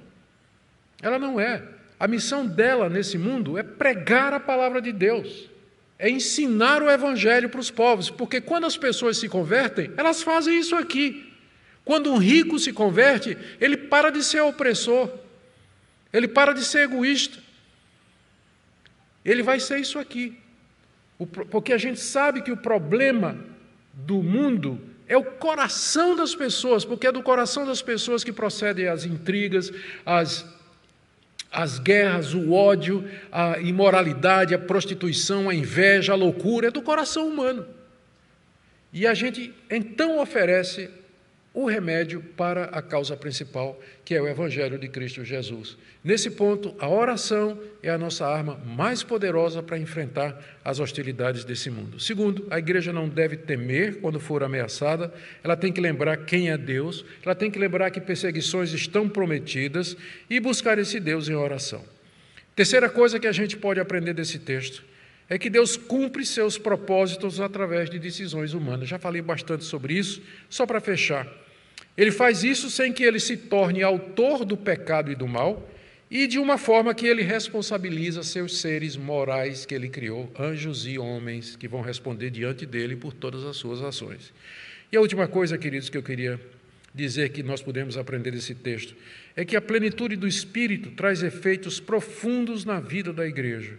Ela 1.03 1.19
não 1.19 1.39
é. 1.39 1.63
A 1.99 2.07
missão 2.07 2.47
dela 2.47 2.89
nesse 2.89 3.19
mundo 3.19 3.59
é 3.59 3.63
pregar 3.63 4.33
a 4.33 4.39
palavra 4.39 4.81
de 4.81 4.93
Deus, 4.93 5.51
é 5.99 6.09
ensinar 6.09 6.81
o 6.81 6.89
evangelho 6.89 7.49
para 7.49 7.59
os 7.59 7.73
povos, 7.73 8.09
porque 8.09 8.41
quando 8.41 8.67
as 8.67 8.77
pessoas 8.77 9.19
se 9.19 9.29
convertem, 9.29 9.91
elas 9.97 10.23
fazem 10.23 10.59
isso 10.59 10.77
aqui. 10.77 11.33
Quando 11.85 12.13
um 12.13 12.19
rico 12.19 12.59
se 12.59 12.73
converte, 12.73 13.37
ele 13.61 13.77
para 13.77 14.11
de 14.11 14.23
ser 14.23 14.43
opressor, 14.43 15.11
ele 16.13 16.29
para 16.29 16.53
de 16.53 16.65
ser 16.65 16.83
egoísta. 16.83 17.39
Ele 19.25 19.43
vai 19.43 19.59
ser 19.59 19.79
isso 19.81 19.99
aqui. 19.99 20.39
Porque 21.51 21.73
a 21.73 21.79
gente 21.79 21.99
sabe 21.99 22.43
que 22.43 22.53
o 22.53 22.57
problema 22.57 23.37
do 23.93 24.23
mundo 24.23 24.81
é 25.09 25.17
o 25.17 25.25
coração 25.25 26.15
das 26.15 26.35
pessoas, 26.35 26.85
porque 26.85 27.07
é 27.07 27.13
do 27.13 27.23
coração 27.23 27.67
das 27.67 27.81
pessoas 27.81 28.23
que 28.23 28.31
procedem 28.31 28.87
as 28.87 29.07
intrigas, 29.07 29.73
as, 30.05 30.45
as 31.51 31.79
guerras, 31.79 32.35
o 32.35 32.53
ódio, 32.53 33.09
a 33.33 33.59
imoralidade, 33.59 34.55
a 34.55 34.59
prostituição, 34.59 35.49
a 35.49 35.55
inveja, 35.55 36.13
a 36.13 36.17
loucura, 36.17 36.69
é 36.69 36.71
do 36.71 36.83
coração 36.83 37.27
humano. 37.27 37.67
E 38.93 39.07
a 39.07 39.15
gente 39.15 39.55
então 39.71 40.21
oferece 40.21 40.91
o 41.61 41.67
remédio 41.67 42.23
para 42.37 42.67
a 42.67 42.81
causa 42.81 43.17
principal, 43.17 43.83
que 44.05 44.15
é 44.15 44.23
o 44.23 44.29
Evangelho 44.29 44.79
de 44.79 44.87
Cristo 44.87 45.25
Jesus. 45.25 45.77
Nesse 46.05 46.31
ponto, 46.31 46.73
a 46.79 46.89
oração 46.89 47.59
é 47.83 47.91
a 47.91 47.99
nossa 47.99 48.25
arma 48.25 48.57
mais 48.65 49.03
poderosa 49.03 49.61
para 49.61 49.77
enfrentar 49.77 50.41
as 50.65 50.79
hostilidades 50.79 51.45
desse 51.45 51.69
mundo. 51.69 51.99
Segundo, 51.99 52.47
a 52.49 52.61
igreja 52.61 52.93
não 52.93 53.09
deve 53.09 53.37
temer 53.37 53.97
quando 53.97 54.21
for 54.21 54.45
ameaçada, 54.45 55.13
ela 55.43 55.57
tem 55.57 55.73
que 55.73 55.81
lembrar 55.81 56.19
quem 56.19 56.49
é 56.49 56.57
Deus, 56.57 57.05
ela 57.25 57.35
tem 57.35 57.51
que 57.51 57.59
lembrar 57.59 57.91
que 57.91 58.01
perseguições 58.01 58.73
estão 58.73 59.09
prometidas 59.09 59.97
e 60.31 60.39
buscar 60.39 60.79
esse 60.79 61.01
Deus 61.01 61.29
em 61.29 61.35
oração. 61.35 61.85
Terceira 62.55 62.89
coisa 62.89 63.19
que 63.19 63.27
a 63.27 63.33
gente 63.33 63.57
pode 63.57 63.81
aprender 63.81 64.15
desse 64.15 64.39
texto 64.39 64.85
é 65.29 65.37
que 65.37 65.51
Deus 65.51 65.77
cumpre 65.77 66.25
seus 66.25 66.57
propósitos 66.57 67.41
através 67.41 67.91
de 67.91 67.99
decisões 67.99 68.55
humanas. 68.55 68.89
Já 68.89 68.97
falei 68.97 69.21
bastante 69.21 69.65
sobre 69.65 69.95
isso, 69.95 70.23
só 70.49 70.65
para 70.65 70.81
fechar. 70.81 71.27
Ele 71.99 72.13
faz 72.13 72.45
isso 72.45 72.71
sem 72.71 72.93
que 72.93 73.03
ele 73.03 73.19
se 73.19 73.37
torne 73.37 73.83
autor 73.83 74.45
do 74.45 74.57
pecado 74.57 75.11
e 75.11 75.17
do 75.17 75.27
mal 75.27 75.69
e 76.09 76.29
de 76.29 76.39
uma 76.39 76.57
forma 76.57 76.95
que 76.95 77.05
ele 77.05 77.23
responsabiliza 77.23 78.23
seus 78.23 78.59
seres 78.61 78.97
morais 78.97 79.67
que 79.67 79.75
ele 79.75 79.89
criou, 79.89 80.33
anjos 80.39 80.87
e 80.87 80.97
homens, 80.97 81.57
que 81.57 81.67
vão 81.67 81.81
responder 81.81 82.31
diante 82.31 82.65
dele 82.65 82.95
por 82.95 83.13
todas 83.13 83.45
as 83.45 83.57
suas 83.57 83.83
ações. 83.83 84.33
E 84.93 84.97
a 84.97 85.01
última 85.01 85.27
coisa, 85.27 85.59
queridos, 85.59 85.91
que 85.91 85.99
eu 85.99 86.03
queria 86.03 86.41
dizer 86.95 87.31
que 87.31 87.43
nós 87.43 87.61
podemos 87.61 87.97
aprender 87.97 88.31
desse 88.31 88.55
texto 88.55 88.95
é 89.35 89.45
que 89.45 89.57
a 89.57 89.61
plenitude 89.61 90.15
do 90.15 90.29
Espírito 90.29 90.93
traz 90.93 91.25
efeitos 91.25 91.81
profundos 91.81 92.65
na 92.65 92.79
vida 92.79 93.13
da 93.13 93.27
igreja. 93.27 93.77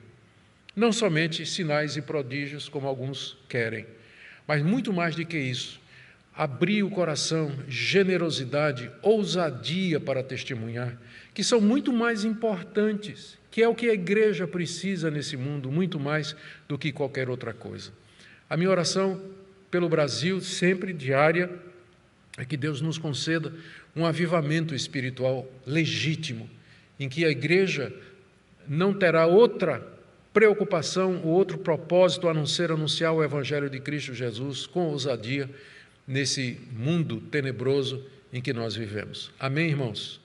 Não 0.75 0.91
somente 0.91 1.45
sinais 1.45 1.95
e 1.95 2.01
prodígios, 2.01 2.67
como 2.67 2.85
alguns 2.85 3.37
querem, 3.47 3.85
mas 4.45 4.61
muito 4.61 4.91
mais 4.91 5.15
do 5.15 5.25
que 5.25 5.37
isso 5.37 5.78
abrir 6.39 6.83
o 6.83 6.89
coração, 6.89 7.51
generosidade, 7.67 8.89
ousadia 9.01 9.99
para 9.99 10.23
testemunhar, 10.23 10.97
que 11.33 11.43
são 11.43 11.59
muito 11.59 11.91
mais 11.91 12.23
importantes, 12.23 13.37
que 13.51 13.61
é 13.61 13.67
o 13.67 13.75
que 13.75 13.89
a 13.89 13.93
igreja 13.93 14.47
precisa 14.47 15.11
nesse 15.11 15.35
mundo, 15.35 15.69
muito 15.69 15.99
mais 15.99 16.33
do 16.65 16.77
que 16.77 16.93
qualquer 16.93 17.29
outra 17.29 17.53
coisa. 17.53 17.91
A 18.49 18.55
minha 18.55 18.69
oração 18.69 19.21
pelo 19.69 19.89
Brasil, 19.89 20.39
sempre 20.39 20.93
diária, 20.93 21.51
é 22.37 22.45
que 22.45 22.55
Deus 22.55 22.79
nos 22.79 22.97
conceda 22.97 23.51
um 23.93 24.05
avivamento 24.05 24.73
espiritual 24.73 25.45
legítimo, 25.67 26.49
em 26.97 27.09
que 27.09 27.25
a 27.25 27.29
igreja 27.29 27.91
não 28.65 28.93
terá 28.93 29.25
outra 29.25 29.85
preocupação 30.33 31.19
ou 31.21 31.31
outro 31.31 31.57
propósito 31.57 32.29
a 32.29 32.33
não 32.33 32.45
ser 32.45 32.71
anunciar 32.71 33.11
o 33.13 33.21
Evangelho 33.21 33.69
de 33.69 33.81
Cristo 33.81 34.13
Jesus 34.13 34.65
com 34.65 34.85
ousadia 34.85 35.49
nesse 36.09 36.57
mundo 36.71 37.21
tenebroso 37.21 38.03
em 38.33 38.41
que 38.41 38.51
nós 38.51 38.75
vivemos. 38.75 39.31
Amém, 39.39 39.69
irmãos? 39.69 40.18